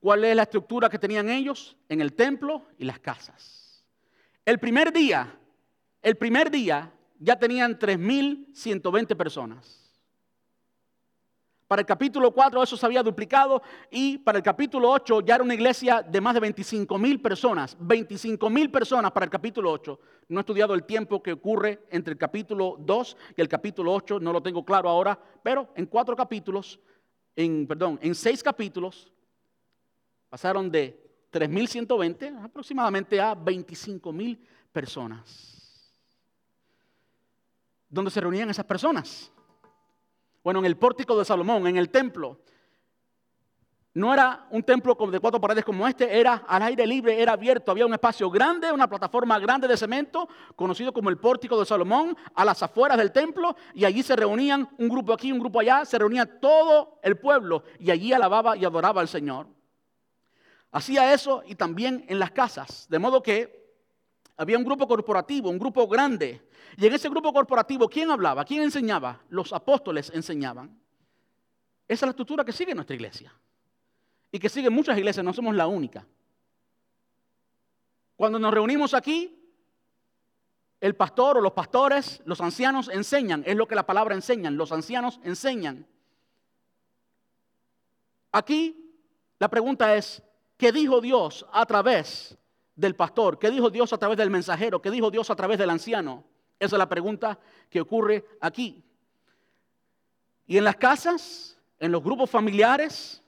[0.02, 1.78] ¿Cuál es la estructura que tenían ellos?
[1.88, 3.86] En el templo y las casas.
[4.44, 5.38] El primer día,
[6.02, 9.78] el primer día ya tenían 3.120 personas.
[11.68, 15.44] Para el capítulo 4 eso se había duplicado y para el capítulo 8 ya era
[15.44, 17.78] una iglesia de más de 25 mil personas.
[17.80, 20.00] 25 mil personas para el capítulo 8.
[20.30, 24.20] No he estudiado el tiempo que ocurre entre el capítulo 2 y el capítulo 8,
[24.20, 26.80] no lo tengo claro ahora, pero en cuatro capítulos,
[27.36, 29.12] en, perdón, en seis capítulos,
[30.32, 34.40] Pasaron de 3.120 aproximadamente a 25.000
[34.72, 35.94] personas.
[37.90, 39.30] ¿Dónde se reunían esas personas?
[40.42, 42.40] Bueno, en el pórtico de Salomón, en el templo.
[43.94, 47.70] No era un templo de cuatro paredes como este, era al aire libre, era abierto.
[47.70, 52.16] Había un espacio grande, una plataforma grande de cemento, conocido como el pórtico de Salomón,
[52.34, 55.84] a las afueras del templo, y allí se reunían un grupo aquí, un grupo allá,
[55.84, 59.48] se reunía todo el pueblo, y allí alababa y adoraba al Señor.
[60.72, 63.62] Hacía eso y también en las casas, de modo que
[64.38, 66.42] había un grupo corporativo, un grupo grande.
[66.78, 68.46] Y en ese grupo corporativo, ¿quién hablaba?
[68.46, 69.22] ¿Quién enseñaba?
[69.30, 70.80] Los apóstoles enseñaban.
[71.88, 73.34] Esa es la estructura que sigue nuestra iglesia.
[74.32, 76.08] Y que sigue muchas iglesias, no somos la única.
[78.16, 79.38] Cuando nos reunimos aquí,
[80.80, 84.72] el pastor o los pastores, los ancianos enseñan, es lo que la palabra enseñan, los
[84.72, 85.86] ancianos enseñan.
[88.32, 88.96] Aquí
[89.38, 90.24] la pregunta es,
[90.62, 92.38] ¿Qué dijo Dios a través
[92.76, 93.40] del pastor?
[93.40, 94.80] ¿Qué dijo Dios a través del mensajero?
[94.80, 96.24] ¿Qué dijo Dios a través del anciano?
[96.60, 98.84] Esa es la pregunta que ocurre aquí.
[100.46, 103.24] Y en las casas, en los grupos familiares,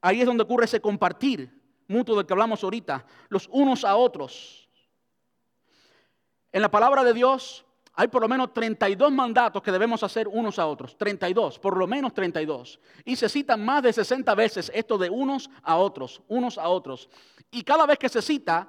[0.00, 4.66] ahí es donde ocurre ese compartir mutuo del que hablamos ahorita, los unos a otros.
[6.52, 10.58] En la palabra de Dios hay por lo menos 32 mandatos que debemos hacer unos
[10.58, 10.96] a otros.
[10.96, 12.80] 32, por lo menos 32.
[13.04, 17.10] Y se citan más de 60 veces esto de unos a otros, unos a otros.
[17.50, 18.66] Y cada vez que se cita,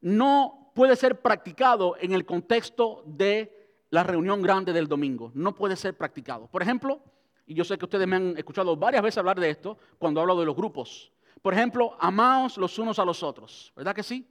[0.00, 5.30] no puede ser practicado en el contexto de la reunión grande del domingo.
[5.34, 6.48] No puede ser practicado.
[6.48, 7.00] Por ejemplo,
[7.46, 10.38] y yo sé que ustedes me han escuchado varias veces hablar de esto cuando hablo
[10.38, 11.10] de los grupos.
[11.40, 13.72] Por ejemplo, amaos los unos a los otros.
[13.74, 14.28] ¿Verdad que sí?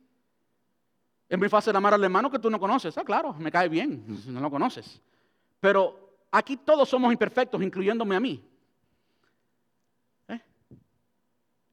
[1.30, 2.98] Es muy fácil amar al hermano que tú no conoces.
[2.98, 5.02] Ah, claro, me cae bien, no lo conoces.
[5.60, 8.42] Pero aquí todos somos imperfectos, incluyéndome a mí.
[10.30, 10.42] ¿Eh?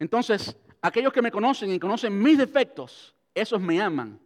[0.01, 4.19] Entonces, aquellos que me conocen y conocen mis defectos, esos me aman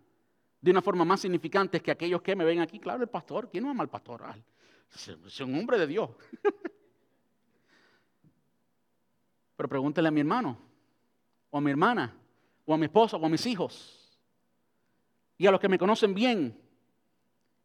[0.61, 2.81] de una forma más significante que aquellos que me ven aquí.
[2.81, 4.24] Claro, el pastor, ¿quién no ama al pastor?
[4.95, 6.09] es un hombre de Dios.
[9.57, 10.57] Pero pregúntele a mi hermano,
[11.51, 12.16] o a mi hermana,
[12.64, 13.97] o a mi esposa, o a mis hijos
[15.39, 16.61] y a los que me conocen bien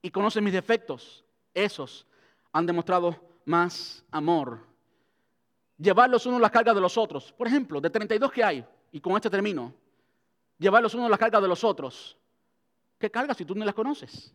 [0.01, 2.07] y conocen mis defectos, esos
[2.51, 4.73] han demostrado más amor
[5.77, 7.31] llevar los unos las cargas de los otros.
[7.33, 9.73] Por ejemplo, de 32 que hay, y con este termino,
[10.57, 12.17] llevar los unos las cargas de los otros.
[12.97, 14.33] ¿Qué cargas si tú no las conoces?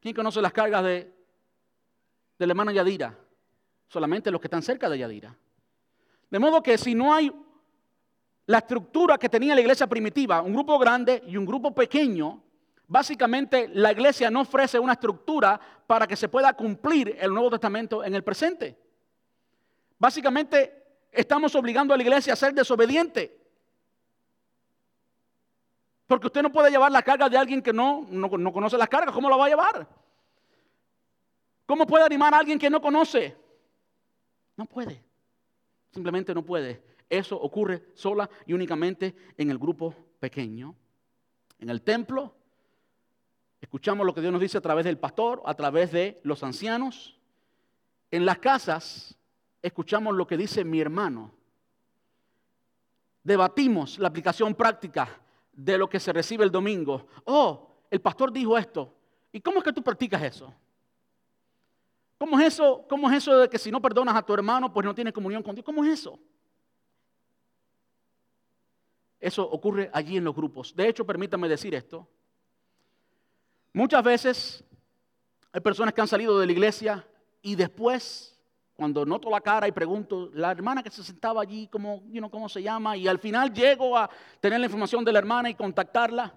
[0.00, 1.12] ¿Quién conoce las cargas de,
[2.38, 3.18] de la hermana Yadira?
[3.88, 5.36] Solamente los que están cerca de Yadira.
[6.30, 7.30] De modo que si no hay
[8.50, 12.42] la estructura que tenía la iglesia primitiva, un grupo grande y un grupo pequeño,
[12.88, 18.02] básicamente la iglesia no ofrece una estructura para que se pueda cumplir el Nuevo Testamento
[18.02, 18.76] en el presente.
[20.00, 20.82] Básicamente
[21.12, 23.38] estamos obligando a la iglesia a ser desobediente.
[26.08, 29.14] Porque usted no puede llevar la carga de alguien que no, no, conoce las cargas.
[29.14, 29.86] ¿Cómo la va a llevar?
[31.66, 33.36] ¿Cómo puede animar a alguien que no conoce?
[34.56, 35.00] No puede.
[35.92, 36.89] Simplemente no puede.
[37.10, 40.76] Eso ocurre sola y únicamente en el grupo pequeño.
[41.58, 42.32] En el templo,
[43.60, 47.18] escuchamos lo que Dios nos dice a través del pastor, a través de los ancianos.
[48.12, 49.18] En las casas,
[49.60, 51.32] escuchamos lo que dice mi hermano.
[53.24, 55.08] Debatimos la aplicación práctica
[55.52, 57.08] de lo que se recibe el domingo.
[57.24, 58.94] Oh, el pastor dijo esto.
[59.32, 60.54] ¿Y cómo es que tú practicas eso?
[62.18, 62.86] ¿Cómo es eso?
[62.88, 65.42] ¿Cómo es eso de que si no perdonas a tu hermano, pues no tienes comunión
[65.42, 65.64] con Dios?
[65.64, 66.18] ¿Cómo es eso?
[69.20, 70.74] Eso ocurre allí en los grupos.
[70.74, 72.08] De hecho, permítame decir esto.
[73.72, 74.64] Muchas veces
[75.52, 77.06] hay personas que han salido de la iglesia
[77.42, 78.40] y después,
[78.74, 82.62] cuando noto la cara y pregunto, la hermana que se sentaba allí, ¿cómo, ¿cómo se
[82.62, 82.96] llama?
[82.96, 84.08] Y al final llego a
[84.40, 86.34] tener la información de la hermana y contactarla.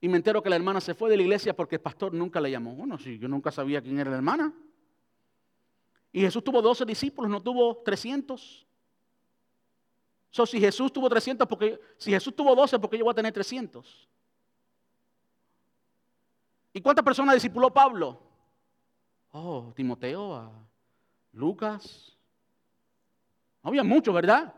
[0.00, 2.40] Y me entero que la hermana se fue de la iglesia porque el pastor nunca
[2.40, 2.74] le llamó.
[2.74, 4.52] Bueno, sí, yo nunca sabía quién era la hermana.
[6.12, 8.66] Y Jesús tuvo 12 discípulos, no tuvo 300.
[10.30, 13.16] So, si Jesús tuvo 300, porque, si Jesús tuvo 12, ¿por qué yo voy a
[13.16, 14.08] tener 300?
[16.72, 18.20] ¿Y cuántas personas discipuló Pablo?
[19.32, 20.52] Oh, Timoteo,
[21.32, 22.16] Lucas.
[23.62, 24.54] había muchos, ¿verdad?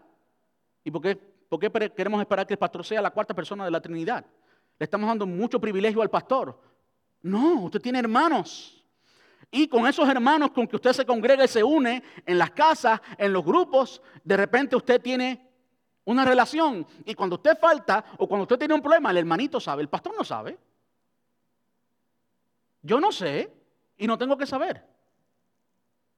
[0.84, 3.70] ¿Y por qué, por qué queremos esperar que el pastor sea la cuarta persona de
[3.70, 4.26] la Trinidad?
[4.78, 6.58] Le estamos dando mucho privilegio al pastor.
[7.22, 8.84] No, usted tiene hermanos.
[9.50, 13.00] Y con esos hermanos con que usted se congrega y se une en las casas,
[13.16, 15.51] en los grupos, de repente usted tiene
[16.04, 16.86] una relación.
[17.04, 20.14] Y cuando usted falta o cuando usted tiene un problema, el hermanito sabe, el pastor
[20.16, 20.58] no sabe.
[22.82, 23.52] Yo no sé
[23.96, 24.84] y no tengo que saber.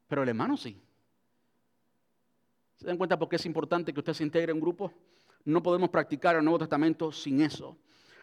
[0.09, 0.81] Pero el hermano sí.
[2.77, 4.93] ¿Se dan cuenta por qué es importante que usted se integre en grupo?
[5.45, 7.77] No podemos practicar el Nuevo Testamento sin eso.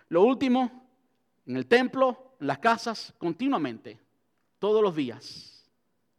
[0.09, 0.88] Lo último,
[1.45, 3.99] en el templo, en las casas, continuamente,
[4.59, 5.70] todos los días,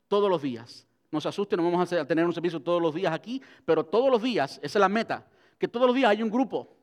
[0.09, 0.87] todos los días.
[1.11, 4.11] No se asuste, no vamos a tener un servicio todos los días aquí, pero todos
[4.11, 5.27] los días, esa es la meta,
[5.63, 6.77] que todos los días hay un grupo.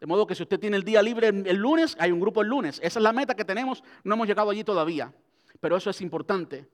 [0.00, 2.48] De modo que si usted tiene el día libre el lunes, hay un grupo el
[2.48, 2.80] lunes.
[2.82, 5.14] Esa es la meta que tenemos, no hemos llegado allí todavía,
[5.60, 6.68] pero eso es importante,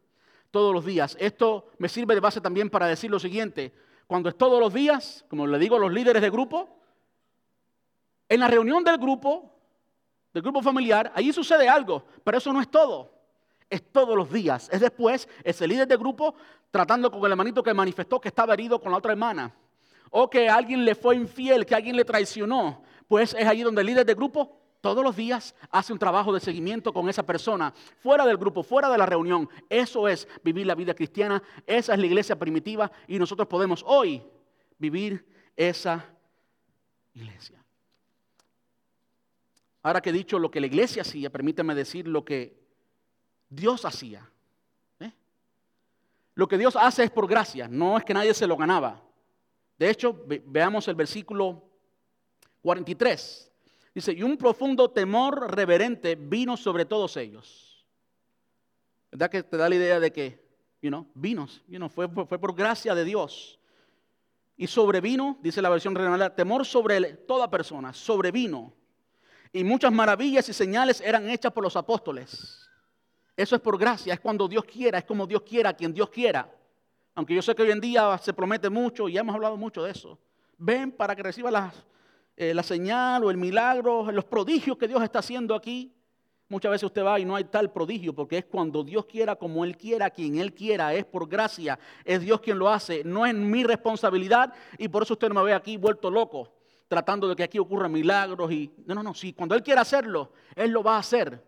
[0.50, 1.14] todos los días.
[1.20, 3.70] Esto me sirve de base también para decir lo siguiente,
[4.06, 6.74] cuando es todos los días, como le digo a los líderes de grupo,
[8.30, 9.54] en la reunión del grupo,
[10.32, 13.12] del grupo familiar, allí sucede algo, pero eso no es todo.
[13.68, 14.70] Es todos los días.
[14.72, 16.34] Es después ese líder de grupo
[16.70, 19.54] tratando con el hermanito que manifestó que estaba herido con la otra hermana.
[20.14, 22.82] O que alguien le fue infiel, que alguien le traicionó.
[23.08, 26.40] Pues es allí donde el líder de grupo todos los días hace un trabajo de
[26.40, 29.48] seguimiento con esa persona, fuera del grupo, fuera de la reunión.
[29.70, 34.22] Eso es vivir la vida cristiana, esa es la iglesia primitiva y nosotros podemos hoy
[34.78, 35.24] vivir
[35.56, 36.04] esa
[37.14, 37.64] iglesia.
[39.84, 42.60] Ahora que he dicho lo que la iglesia hacía, permíteme decir lo que
[43.48, 44.28] Dios hacía.
[44.98, 45.12] ¿eh?
[46.34, 49.00] Lo que Dios hace es por gracia, no es que nadie se lo ganaba.
[49.78, 51.62] De hecho, veamos el versículo
[52.62, 53.52] 43.
[53.94, 57.86] Dice, y un profundo temor reverente vino sobre todos ellos.
[59.10, 60.42] ¿Verdad que te da la idea de que,
[60.80, 61.46] you know, vino,
[61.90, 63.58] fue, fue, por gracia de Dios.
[64.56, 68.72] Y sobrevino, dice la versión real, temor sobre toda persona, sobrevino
[69.52, 72.70] y muchas maravillas y señales eran hechas por los apóstoles.
[73.36, 76.50] Eso es por gracia, es cuando Dios quiera, es como Dios quiera, quien Dios quiera.
[77.14, 79.90] Aunque yo sé que hoy en día se promete mucho y hemos hablado mucho de
[79.90, 80.18] eso.
[80.58, 81.72] Ven para que reciba la,
[82.36, 85.92] eh, la señal o el milagro, los prodigios que Dios está haciendo aquí.
[86.48, 89.64] Muchas veces usted va y no hay tal prodigio porque es cuando Dios quiera, como
[89.64, 93.34] Él quiera, quien Él quiera, es por gracia, es Dios quien lo hace, no es
[93.34, 96.52] mi responsabilidad y por eso usted no me ve aquí vuelto loco
[96.92, 100.30] tratando de que aquí ocurran milagros y no, no, no, sí, cuando Él quiera hacerlo,
[100.54, 101.42] Él lo va a hacer.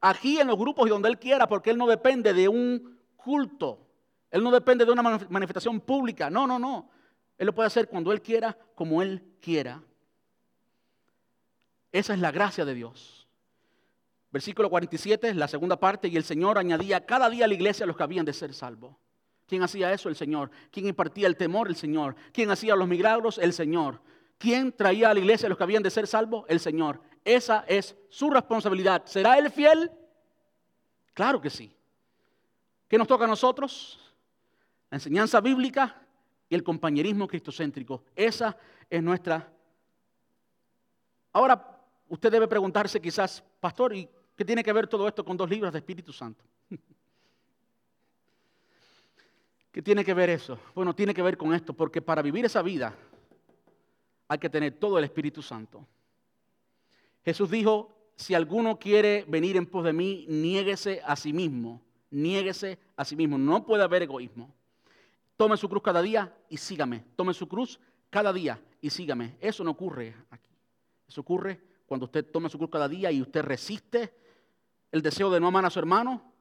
[0.00, 3.78] Aquí en los grupos y donde Él quiera, porque Él no depende de un culto,
[4.34, 6.90] Él no depende de una manifestación pública, no, no, no.
[7.38, 9.80] Él lo puede hacer cuando Él quiera, como Él quiera.
[11.92, 13.28] Esa es la gracia de Dios.
[14.32, 17.86] Versículo 47, la segunda parte, y el Señor añadía cada día a la iglesia a
[17.86, 18.96] los que habían de ser salvos.
[19.46, 20.08] ¿Quién hacía eso?
[20.08, 20.50] El Señor.
[20.72, 21.68] ¿Quién impartía el temor?
[21.68, 22.16] El Señor.
[22.32, 23.38] ¿Quién hacía los milagros?
[23.38, 24.00] El Señor.
[24.36, 26.44] ¿Quién traía a la iglesia a los que habían de ser salvos?
[26.48, 27.00] El Señor.
[27.24, 29.02] Esa es su responsabilidad.
[29.06, 29.92] ¿Será Él fiel?
[31.12, 31.72] Claro que sí.
[32.88, 34.00] ¿Qué nos toca a nosotros?
[34.94, 36.00] La enseñanza bíblica
[36.48, 38.04] y el compañerismo cristocéntrico.
[38.14, 38.56] Esa
[38.88, 39.52] es nuestra...
[41.32, 45.50] Ahora, usted debe preguntarse quizás, pastor, ¿y qué tiene que ver todo esto con dos
[45.50, 46.44] libros de Espíritu Santo?
[49.72, 50.60] ¿Qué tiene que ver eso?
[50.76, 52.94] Bueno, tiene que ver con esto, porque para vivir esa vida
[54.28, 55.84] hay que tener todo el Espíritu Santo.
[57.24, 61.82] Jesús dijo, si alguno quiere venir en pos de mí, niéguese a sí mismo,
[62.12, 63.36] niéguese a sí mismo.
[63.36, 64.54] No puede haber egoísmo.
[65.36, 67.04] Tome su cruz cada día y sígame.
[67.16, 67.78] Tome su cruz
[68.10, 69.36] cada día y sígame.
[69.40, 70.50] Eso no ocurre aquí.
[71.08, 74.14] Eso ocurre cuando usted toma su cruz cada día y usted resiste
[74.92, 76.32] el deseo de no amar a su hermano.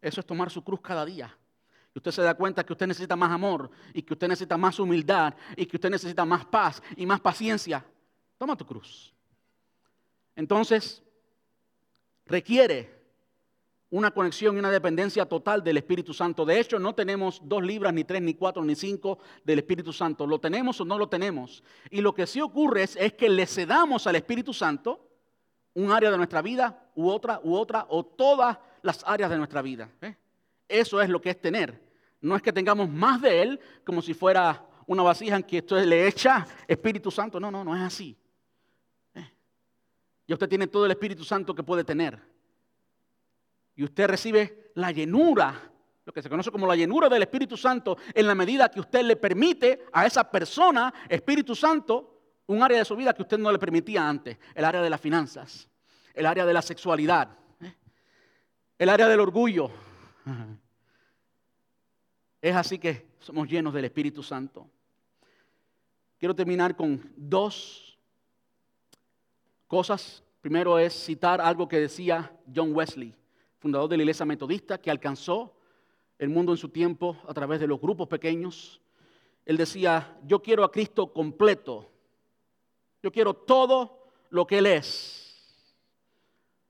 [0.00, 1.34] Eso es tomar su cruz cada día.
[1.94, 4.78] Y usted se da cuenta que usted necesita más amor y que usted necesita más
[4.78, 7.82] humildad y que usted necesita más paz y más paciencia.
[8.36, 9.14] Toma tu cruz.
[10.36, 11.02] Entonces,
[12.26, 13.03] requiere
[13.94, 16.44] una conexión y una dependencia total del Espíritu Santo.
[16.44, 20.26] De hecho, no tenemos dos libras, ni tres, ni cuatro, ni cinco del Espíritu Santo.
[20.26, 21.62] ¿Lo tenemos o no lo tenemos?
[21.90, 25.08] Y lo que sí ocurre es, que le cedamos al Espíritu Santo
[25.74, 29.62] un área de nuestra vida, u otra, u otra, o todas las áreas de nuestra
[29.62, 29.88] vida.
[30.02, 30.16] ¿eh?
[30.68, 31.80] Eso es lo que es tener.
[32.20, 35.76] No es que tengamos más de Él como si fuera una vasija en que esto
[35.76, 37.38] le echa Espíritu Santo.
[37.38, 38.18] No, no, no es así.
[39.14, 39.30] ¿eh?
[40.26, 42.33] Y usted tiene todo el Espíritu Santo que puede tener.
[43.76, 45.70] Y usted recibe la llenura,
[46.04, 49.02] lo que se conoce como la llenura del Espíritu Santo, en la medida que usted
[49.02, 52.14] le permite a esa persona, Espíritu Santo,
[52.46, 55.00] un área de su vida que usted no le permitía antes, el área de las
[55.00, 55.68] finanzas,
[56.12, 57.74] el área de la sexualidad, ¿eh?
[58.78, 59.70] el área del orgullo.
[62.40, 64.68] Es así que somos llenos del Espíritu Santo.
[66.18, 67.98] Quiero terminar con dos
[69.66, 70.22] cosas.
[70.42, 73.14] Primero es citar algo que decía John Wesley,
[73.64, 75.54] fundador de la iglesia metodista, que alcanzó
[76.18, 78.78] el mundo en su tiempo a través de los grupos pequeños.
[79.46, 81.90] Él decía, yo quiero a Cristo completo.
[83.02, 85.34] Yo quiero todo lo que Él es.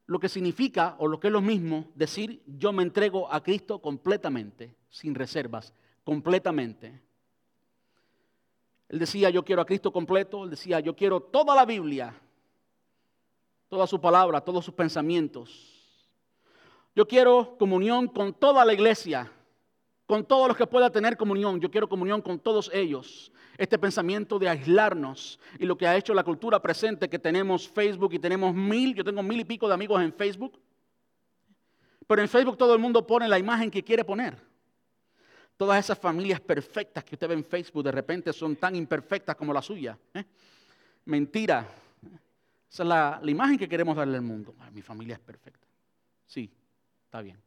[0.07, 3.81] Lo que significa, o lo que es lo mismo, decir, yo me entrego a Cristo
[3.81, 5.73] completamente sin reservas,
[6.05, 7.03] completamente.
[8.89, 12.15] Él decía, yo quiero a Cristo completo, él decía, yo quiero toda la Biblia,
[13.69, 15.74] toda su palabra, todos sus pensamientos.
[16.95, 19.31] Yo quiero comunión con toda la iglesia,
[20.07, 21.61] con todos los que pueda tener comunión.
[21.61, 23.33] Yo quiero comunión con todos ellos.
[23.59, 28.15] Este pensamiento de aislarnos y lo que ha hecho la cultura presente, que tenemos Facebook
[28.15, 30.61] y tenemos mil, yo tengo mil y pico de amigos en Facebook,
[32.07, 34.37] pero en Facebook todo el mundo pone la imagen que quiere poner.
[35.57, 39.53] Todas esas familias perfectas que usted ve en Facebook de repente son tan imperfectas como
[39.53, 39.99] la suya.
[40.13, 40.25] ¿eh?
[41.07, 41.67] Mentira.
[42.69, 44.55] Esa es la, imagen que queremos darle al mundo.
[44.73, 45.67] mi familia es perfecta.
[46.27, 46.51] Sí,
[47.15, 47.41] está bien.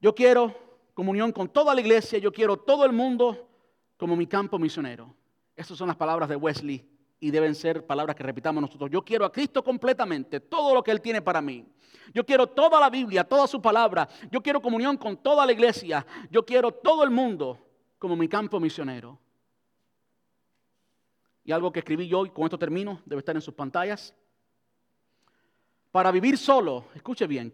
[0.00, 0.54] Yo quiero
[0.94, 3.50] comunión con toda la iglesia, yo quiero todo el mundo
[3.98, 5.14] como mi campo misionero.
[5.54, 6.88] Esas son las palabras de Wesley
[7.20, 8.90] y deben ser palabras que repitamos nosotros.
[8.90, 11.66] Yo quiero a Cristo completamente, todo lo que Él tiene para mí.
[12.14, 14.08] Yo quiero toda la Biblia, toda su palabra.
[14.30, 16.06] Yo quiero comunión con toda la iglesia.
[16.30, 17.58] Yo quiero todo el mundo
[17.98, 19.18] como mi campo misionero.
[21.44, 24.14] Y algo que escribí yo y con esto termino, debe estar en sus pantallas.
[25.90, 27.52] Para vivir solo, escuche bien,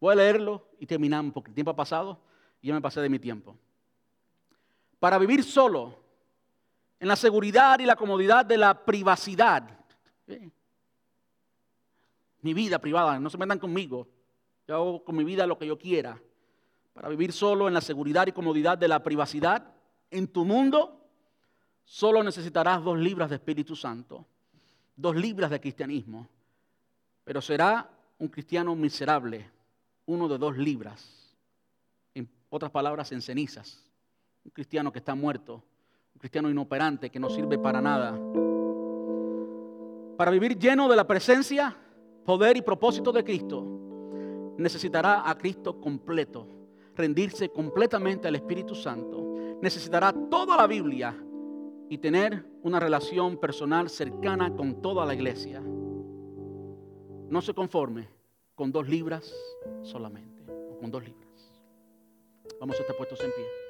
[0.00, 2.18] voy a leerlo y terminamos porque el tiempo ha pasado
[2.60, 3.56] y ya me pasé de mi tiempo.
[4.98, 5.94] Para vivir solo,
[6.98, 9.76] en la seguridad y la comodidad de la privacidad
[12.46, 14.06] mi vida privada, no se metan conmigo.
[14.68, 16.16] Yo hago con mi vida lo que yo quiera.
[16.92, 19.74] Para vivir solo en la seguridad y comodidad de la privacidad
[20.12, 21.08] en tu mundo,
[21.84, 24.24] solo necesitarás dos libras de Espíritu Santo,
[24.94, 26.28] dos libras de cristianismo.
[27.26, 29.50] Pero será un cristiano miserable,
[30.06, 31.34] uno de dos libras.
[32.14, 33.84] En otras palabras, en cenizas.
[34.44, 35.54] Un cristiano que está muerto,
[36.14, 38.16] un cristiano inoperante que no sirve para nada.
[40.16, 41.76] Para vivir lleno de la presencia
[42.24, 46.46] poder y propósito de Cristo, necesitará a Cristo completo,
[46.94, 51.12] rendirse completamente al Espíritu Santo, necesitará toda la Biblia
[51.90, 55.60] y tener una relación personal cercana con toda la iglesia.
[57.28, 58.08] No se conforme
[58.54, 59.34] con dos libras
[59.82, 61.52] solamente, o con dos libras.
[62.60, 63.65] Vamos a estar puestos en pie.